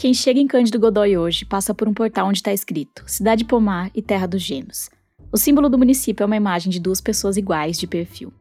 Quem 0.00 0.14
chega 0.14 0.40
em 0.40 0.46
Cândido 0.46 0.80
Godói 0.80 1.18
hoje 1.18 1.44
passa 1.44 1.74
por 1.74 1.86
um 1.86 1.92
portal 1.92 2.26
onde 2.26 2.38
está 2.38 2.50
escrito 2.54 3.04
Cidade 3.06 3.44
Pomar 3.44 3.90
e 3.94 4.00
Terra 4.00 4.26
dos 4.26 4.40
Gêmeos. 4.40 4.88
O 5.30 5.36
símbolo 5.36 5.68
do 5.68 5.76
município 5.76 6.24
é 6.24 6.26
uma 6.26 6.38
imagem 6.38 6.72
de 6.72 6.80
duas 6.80 7.02
pessoas 7.02 7.36
iguais 7.36 7.78
de 7.78 7.86
perfil. 7.86 8.32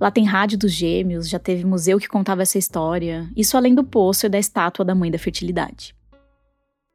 Lá 0.00 0.10
tem 0.10 0.24
rádio 0.24 0.56
dos 0.56 0.72
gêmeos, 0.72 1.28
já 1.28 1.38
teve 1.38 1.66
museu 1.66 1.98
que 1.98 2.08
contava 2.08 2.40
essa 2.40 2.56
história, 2.56 3.28
isso 3.36 3.58
além 3.58 3.74
do 3.74 3.84
poço 3.84 4.24
e 4.24 4.30
da 4.30 4.38
estátua 4.38 4.86
da 4.86 4.94
Mãe 4.94 5.10
da 5.10 5.18
Fertilidade. 5.18 5.94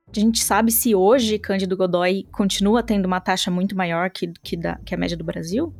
A 0.09 0.19
gente 0.19 0.43
sabe 0.43 0.71
se 0.71 0.95
hoje 0.95 1.37
Cândido 1.37 1.77
Godói 1.77 2.25
continua 2.31 2.81
tendo 2.81 3.05
uma 3.05 3.19
taxa 3.19 3.51
muito 3.51 3.75
maior 3.77 4.09
que, 4.09 4.33
que, 4.41 4.57
da, 4.57 4.79
que 4.83 4.95
a 4.95 4.97
média 4.97 5.15
do 5.15 5.23
Brasil? 5.23 5.71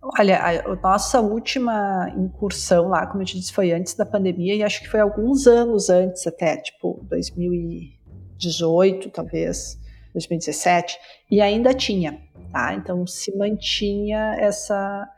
Olha, 0.00 0.40
a, 0.40 0.76
nossa 0.76 1.20
última 1.20 2.08
incursão 2.16 2.88
lá, 2.88 3.04
como 3.06 3.22
eu 3.22 3.26
te 3.26 3.38
disse, 3.38 3.52
foi 3.52 3.72
antes 3.72 3.94
da 3.94 4.06
pandemia 4.06 4.54
e 4.54 4.62
acho 4.62 4.80
que 4.80 4.88
foi 4.88 5.00
alguns 5.00 5.48
anos 5.48 5.90
antes 5.90 6.24
até, 6.26 6.56
tipo 6.56 7.04
2018, 7.08 9.10
talvez, 9.10 9.76
2017, 10.12 10.96
e 11.30 11.40
ainda 11.40 11.74
tinha, 11.74 12.20
tá? 12.52 12.74
Então 12.74 13.06
se 13.06 13.36
mantinha 13.36 14.36
essa. 14.38 15.08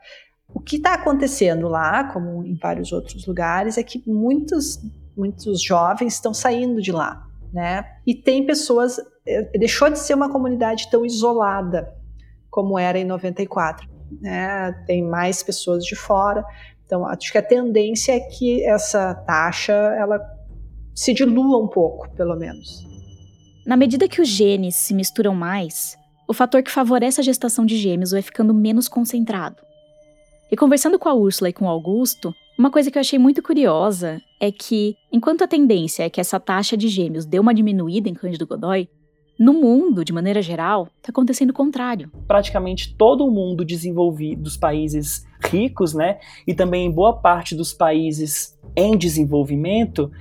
O 0.53 0.59
que 0.59 0.77
está 0.77 0.95
acontecendo 0.95 1.67
lá, 1.67 2.11
como 2.11 2.43
em 2.43 2.55
vários 2.55 2.91
outros 2.91 3.25
lugares, 3.25 3.77
é 3.77 3.83
que 3.83 4.03
muitos, 4.05 4.79
muitos 5.15 5.61
jovens 5.61 6.15
estão 6.15 6.33
saindo 6.33 6.81
de 6.81 6.91
lá, 6.91 7.23
né? 7.53 7.85
E 8.05 8.15
tem 8.15 8.45
pessoas. 8.45 8.97
Eh, 9.27 9.57
deixou 9.59 9.91
de 9.91 9.99
ser 9.99 10.15
uma 10.15 10.31
comunidade 10.31 10.89
tão 10.89 11.05
isolada 11.05 11.93
como 12.49 12.77
era 12.77 12.97
em 12.97 13.05
94. 13.05 13.87
Né? 14.19 14.71
Tem 14.85 15.03
mais 15.03 15.43
pessoas 15.43 15.83
de 15.85 15.95
fora. 15.95 16.43
Então, 16.85 17.05
acho 17.05 17.31
que 17.31 17.37
a 17.37 17.41
tendência 17.41 18.13
é 18.13 18.19
que 18.19 18.65
essa 18.65 19.13
taxa 19.13 19.73
ela 19.73 20.19
se 20.93 21.13
dilua 21.13 21.63
um 21.63 21.67
pouco, 21.67 22.09
pelo 22.15 22.35
menos. 22.35 22.85
Na 23.65 23.77
medida 23.77 24.07
que 24.07 24.21
os 24.21 24.27
genes 24.27 24.75
se 24.75 24.93
misturam 24.93 25.33
mais, 25.33 25.95
o 26.27 26.33
fator 26.33 26.63
que 26.63 26.71
favorece 26.71 27.21
a 27.21 27.23
gestação 27.23 27.65
de 27.65 27.77
gêmeos 27.77 28.11
vai 28.11 28.21
ficando 28.21 28.53
menos 28.53 28.87
concentrado. 28.87 29.57
E 30.51 30.57
conversando 30.57 30.99
com 30.99 31.07
a 31.07 31.13
Úrsula 31.13 31.49
e 31.49 31.53
com 31.53 31.65
o 31.65 31.69
Augusto, 31.69 32.33
uma 32.59 32.69
coisa 32.69 32.91
que 32.91 32.97
eu 32.97 32.99
achei 32.99 33.17
muito 33.17 33.41
curiosa 33.41 34.21
é 34.39 34.51
que, 34.51 34.95
enquanto 35.11 35.43
a 35.43 35.47
tendência 35.47 36.03
é 36.03 36.09
que 36.09 36.19
essa 36.19 36.39
taxa 36.39 36.75
de 36.75 36.87
gêmeos 36.87 37.25
dê 37.25 37.39
uma 37.39 37.53
diminuída 37.53 38.09
em 38.09 38.13
Cândido 38.13 38.45
Godói, 38.45 38.89
no 39.37 39.53
mundo, 39.53 40.05
de 40.05 40.13
maneira 40.13 40.41
geral, 40.41 40.87
está 40.97 41.09
acontecendo 41.09 41.49
o 41.49 41.53
contrário. 41.53 42.11
Praticamente 42.27 42.95
todo 42.95 43.25
o 43.25 43.31
mundo 43.31 43.65
desenvolvido, 43.65 44.43
dos 44.43 44.55
países 44.55 45.25
ricos, 45.43 45.93
né, 45.93 46.19
e 46.45 46.53
também 46.53 46.85
em 46.85 46.91
boa 46.91 47.13
parte 47.17 47.55
dos 47.55 47.73
países 47.73 48.57
em 48.75 48.95
desenvolvimento, 48.95 50.11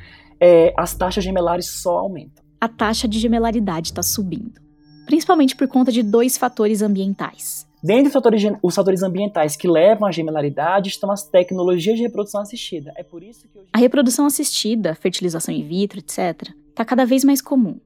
é, 0.41 0.73
as 0.77 0.95
taxas 0.95 1.23
gemelares 1.23 1.67
só 1.67 1.99
aumentam. 1.99 2.43
A 2.61 2.69
taxa 2.69 3.07
de 3.07 3.19
gemelaridade 3.19 3.89
está 3.89 4.03
subindo, 4.03 4.61
principalmente 5.05 5.55
por 5.55 5.69
conta 5.69 5.93
de 5.93 6.03
dois 6.03 6.39
fatores 6.39 6.81
ambientais. 6.81 7.69
Dentre 7.83 8.09
os 8.09 8.13
fatores, 8.13 8.43
os 8.63 8.75
fatores 8.75 9.03
ambientais 9.03 9.57
que 9.57 9.67
levam 9.67 10.07
à 10.07 10.13
gemelaridade 10.13 10.91
estão 10.91 11.11
as 11.11 11.27
tecnologias 11.27 11.97
de 11.97 12.03
reprodução 12.03 12.43
assistida. 12.43 12.93
É 12.97 13.03
por 13.03 13.23
isso 13.23 13.49
que 13.49 13.59
hoje... 13.59 13.69
A 13.73 13.79
reprodução 13.79 14.27
assistida, 14.27 14.95
fertilização 14.95 15.55
in 15.55 15.63
vitro, 15.63 15.99
etc., 15.99 16.51
está 16.69 16.85
cada 16.85 17.07
vez 17.07 17.25
mais 17.25 17.41
comum 17.41 17.79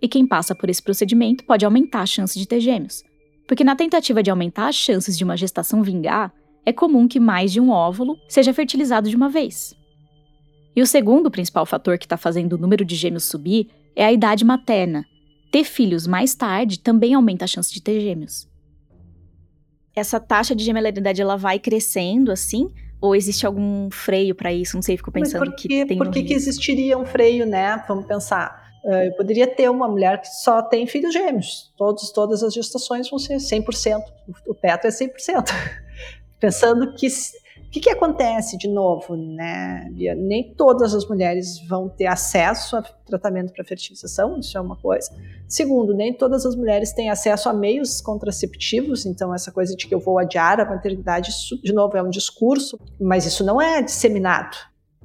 e 0.00 0.08
quem 0.08 0.26
passa 0.26 0.54
por 0.54 0.70
esse 0.70 0.82
procedimento 0.82 1.44
pode 1.44 1.64
aumentar 1.64 2.02
a 2.02 2.06
chance 2.06 2.38
de 2.38 2.46
ter 2.46 2.60
gêmeos. 2.60 3.02
Porque 3.46 3.64
na 3.64 3.76
tentativa 3.76 4.22
de 4.22 4.30
aumentar 4.30 4.68
as 4.68 4.76
chances 4.76 5.18
de 5.18 5.24
uma 5.24 5.36
gestação 5.36 5.82
vingar, 5.82 6.32
é 6.64 6.72
comum 6.72 7.08
que 7.08 7.18
mais 7.18 7.52
de 7.52 7.60
um 7.60 7.70
óvulo 7.70 8.16
seja 8.28 8.54
fertilizado 8.54 9.08
de 9.08 9.16
uma 9.16 9.28
vez. 9.28 9.74
E 10.74 10.82
o 10.82 10.86
segundo 10.86 11.30
principal 11.30 11.66
fator 11.66 11.98
que 11.98 12.06
está 12.06 12.16
fazendo 12.16 12.52
o 12.54 12.58
número 12.58 12.84
de 12.84 12.94
gêmeos 12.94 13.24
subir 13.24 13.68
é 13.96 14.04
a 14.04 14.12
idade 14.12 14.44
materna. 14.44 15.04
Ter 15.50 15.64
filhos 15.64 16.06
mais 16.06 16.34
tarde 16.34 16.78
também 16.78 17.14
aumenta 17.14 17.44
a 17.44 17.48
chance 17.48 17.72
de 17.72 17.82
ter 17.82 18.00
gêmeos. 18.00 18.48
Essa 19.96 20.20
taxa 20.20 20.54
de 20.54 20.62
gemelaridade 20.62 21.20
ela 21.20 21.36
vai 21.36 21.58
crescendo 21.58 22.30
assim? 22.30 22.70
Ou 23.00 23.16
existe 23.16 23.46
algum 23.46 23.90
freio 23.90 24.34
para 24.34 24.52
isso? 24.52 24.76
Não 24.76 24.82
sei, 24.82 24.96
fico 24.96 25.10
pensando 25.10 25.40
Mas 25.40 25.48
por 25.48 25.56
que, 25.56 25.68
que 25.68 25.86
tem. 25.86 25.98
Por 25.98 26.10
que, 26.10 26.22
que 26.22 26.34
existiria 26.34 26.96
um 26.96 27.04
freio, 27.04 27.46
né? 27.46 27.82
Vamos 27.88 28.06
pensar. 28.06 28.59
Uh, 28.84 29.04
eu 29.04 29.12
poderia 29.12 29.46
ter 29.46 29.68
uma 29.70 29.86
mulher 29.86 30.20
que 30.20 30.28
só 30.28 30.62
tem 30.62 30.86
filhos 30.86 31.12
gêmeos. 31.12 31.72
Todos, 31.76 32.10
todas 32.10 32.42
as 32.42 32.54
gestações 32.54 33.08
vão 33.10 33.18
ser 33.18 33.36
100%. 33.36 34.02
O 34.46 34.54
teto 34.54 34.86
é 34.86 34.90
100%. 34.90 35.50
Pensando 36.40 36.94
que 36.94 37.06
o 37.70 37.72
que, 37.72 37.78
que, 37.78 37.90
acontece 37.90 38.58
de 38.58 38.66
novo, 38.66 39.14
né, 39.14 39.88
Bia? 39.92 40.12
Nem 40.12 40.52
todas 40.54 40.92
as 40.92 41.06
mulheres 41.06 41.60
vão 41.68 41.88
ter 41.88 42.06
acesso 42.06 42.76
a 42.76 42.82
tratamento 42.82 43.52
para 43.52 43.64
fertilização, 43.64 44.40
isso 44.40 44.58
é 44.58 44.60
uma 44.60 44.74
coisa. 44.74 45.08
Segundo, 45.46 45.94
nem 45.94 46.12
todas 46.12 46.44
as 46.44 46.56
mulheres 46.56 46.92
têm 46.92 47.10
acesso 47.10 47.48
a 47.48 47.52
meios 47.52 48.00
contraceptivos, 48.00 49.06
então 49.06 49.32
essa 49.32 49.52
coisa 49.52 49.76
de 49.76 49.86
que 49.86 49.94
eu 49.94 50.00
vou 50.00 50.18
adiar 50.18 50.58
a 50.58 50.64
maternidade, 50.64 51.30
isso, 51.30 51.62
de 51.62 51.72
novo, 51.72 51.96
é 51.96 52.02
um 52.02 52.10
discurso, 52.10 52.76
mas 53.00 53.24
isso 53.24 53.44
não 53.44 53.62
é 53.62 53.80
disseminado. 53.80 54.56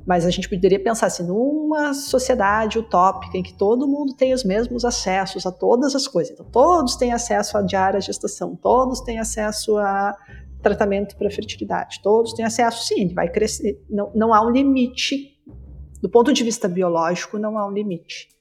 Mas 0.05 0.25
a 0.25 0.29
gente 0.29 0.47
poderia 0.47 0.79
pensar 0.79 1.07
assim, 1.07 1.23
numa 1.23 1.93
sociedade 1.93 2.77
utópica 2.77 3.37
em 3.37 3.43
que 3.43 3.53
todo 3.53 3.87
mundo 3.87 4.13
tem 4.13 4.33
os 4.33 4.43
mesmos 4.43 4.85
acessos 4.85 5.45
a 5.45 5.51
todas 5.51 5.95
as 5.95 6.07
coisas. 6.07 6.33
Então, 6.33 6.45
todos 6.45 6.95
têm 6.95 7.11
acesso 7.11 7.57
à 7.57 7.61
diária 7.61 7.99
gestação, 7.99 8.55
todos 8.55 9.01
têm 9.01 9.19
acesso 9.19 9.77
a 9.77 10.15
tratamento 10.61 11.15
para 11.15 11.29
fertilidade, 11.29 12.01
todos 12.01 12.33
têm 12.33 12.45
acesso, 12.45 12.85
sim, 12.85 13.13
vai 13.13 13.29
crescer. 13.29 13.83
Não, 13.89 14.11
não 14.13 14.33
há 14.33 14.45
um 14.45 14.51
limite. 14.51 15.33
Do 16.01 16.09
ponto 16.09 16.31
de 16.31 16.43
vista 16.43 16.67
biológico, 16.67 17.39
não 17.39 17.57
há 17.57 17.67
um 17.67 17.71
limite. 17.71 18.34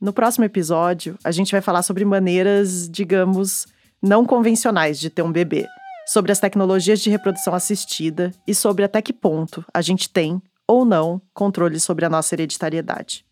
No 0.00 0.14
próximo 0.14 0.46
episódio, 0.46 1.18
a 1.22 1.30
gente 1.30 1.52
vai 1.52 1.60
falar 1.60 1.82
sobre 1.82 2.06
maneiras, 2.06 2.88
digamos, 2.88 3.66
não 4.02 4.24
convencionais 4.24 4.98
de 4.98 5.10
ter 5.10 5.20
um 5.20 5.30
bebê, 5.30 5.66
sobre 6.06 6.32
as 6.32 6.40
tecnologias 6.40 7.00
de 7.00 7.10
reprodução 7.10 7.54
assistida 7.54 8.32
e 8.46 8.54
sobre 8.54 8.82
até 8.82 9.02
que 9.02 9.12
ponto 9.12 9.62
a 9.74 9.82
gente 9.82 10.08
tem 10.08 10.40
ou 10.66 10.86
não 10.86 11.20
controle 11.34 11.78
sobre 11.78 12.06
a 12.06 12.08
nossa 12.08 12.34
hereditariedade. 12.34 13.26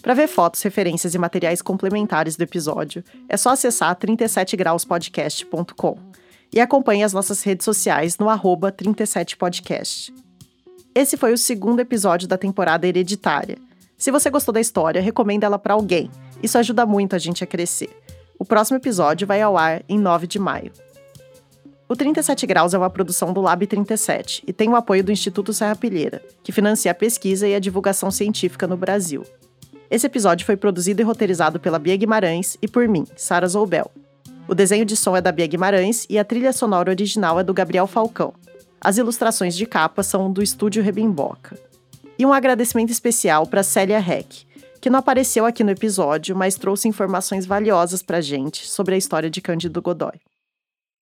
Para 0.00 0.14
ver 0.14 0.28
fotos, 0.28 0.62
referências 0.62 1.16
e 1.16 1.18
materiais 1.18 1.60
complementares 1.60 2.36
do 2.36 2.44
episódio, 2.44 3.02
é 3.28 3.36
só 3.36 3.50
acessar 3.50 3.96
37grauspodcast.com 3.96 5.98
e 6.54 6.60
acompanhe 6.60 7.02
as 7.02 7.12
nossas 7.12 7.42
redes 7.42 7.64
sociais 7.64 8.16
no 8.18 8.28
arroba 8.28 8.70
37podcast. 8.70 10.14
Esse 10.96 11.18
foi 11.18 11.30
o 11.34 11.36
segundo 11.36 11.80
episódio 11.80 12.26
da 12.26 12.38
temporada 12.38 12.86
Hereditária. 12.86 13.58
Se 13.98 14.10
você 14.10 14.30
gostou 14.30 14.54
da 14.54 14.62
história, 14.62 15.02
recomenda 15.02 15.44
ela 15.44 15.58
para 15.58 15.74
alguém. 15.74 16.10
Isso 16.42 16.56
ajuda 16.56 16.86
muito 16.86 17.14
a 17.14 17.18
gente 17.18 17.44
a 17.44 17.46
crescer. 17.46 17.90
O 18.38 18.46
próximo 18.46 18.78
episódio 18.78 19.26
vai 19.26 19.42
ao 19.42 19.58
ar 19.58 19.82
em 19.90 19.98
9 19.98 20.26
de 20.26 20.38
maio. 20.38 20.72
O 21.86 21.94
37 21.94 22.46
Graus 22.46 22.72
é 22.72 22.78
uma 22.78 22.88
produção 22.88 23.30
do 23.34 23.42
Lab 23.42 23.66
37 23.66 24.42
e 24.46 24.54
tem 24.54 24.70
o 24.70 24.74
apoio 24.74 25.04
do 25.04 25.12
Instituto 25.12 25.52
Serra 25.52 25.76
Pilheira, 25.76 26.22
que 26.42 26.50
financia 26.50 26.92
a 26.92 26.94
pesquisa 26.94 27.46
e 27.46 27.54
a 27.54 27.60
divulgação 27.60 28.10
científica 28.10 28.66
no 28.66 28.78
Brasil. 28.78 29.22
Esse 29.90 30.06
episódio 30.06 30.46
foi 30.46 30.56
produzido 30.56 31.02
e 31.02 31.04
roteirizado 31.04 31.60
pela 31.60 31.78
Bia 31.78 31.94
Guimarães 31.98 32.56
e 32.62 32.66
por 32.66 32.88
mim, 32.88 33.04
Sara 33.14 33.46
Zoubel. 33.46 33.90
O 34.48 34.54
desenho 34.54 34.86
de 34.86 34.96
som 34.96 35.14
é 35.14 35.20
da 35.20 35.30
Bia 35.30 35.46
Guimarães 35.46 36.06
e 36.08 36.18
a 36.18 36.24
trilha 36.24 36.54
sonora 36.54 36.90
original 36.90 37.38
é 37.38 37.44
do 37.44 37.52
Gabriel 37.52 37.86
Falcão. 37.86 38.32
As 38.86 38.98
ilustrações 38.98 39.56
de 39.56 39.66
capa 39.66 40.00
são 40.04 40.32
do 40.32 40.40
estúdio 40.40 40.80
Rebimboca. 40.80 41.58
E 42.16 42.24
um 42.24 42.32
agradecimento 42.32 42.90
especial 42.90 43.44
para 43.44 43.64
Célia 43.64 43.98
Heck, 43.98 44.46
que 44.80 44.88
não 44.88 45.00
apareceu 45.00 45.44
aqui 45.44 45.64
no 45.64 45.72
episódio, 45.72 46.36
mas 46.36 46.54
trouxe 46.54 46.86
informações 46.86 47.44
valiosas 47.44 48.00
para 48.00 48.20
gente 48.20 48.64
sobre 48.64 48.94
a 48.94 48.96
história 48.96 49.28
de 49.28 49.40
Cândido 49.40 49.82
Godói. 49.82 50.20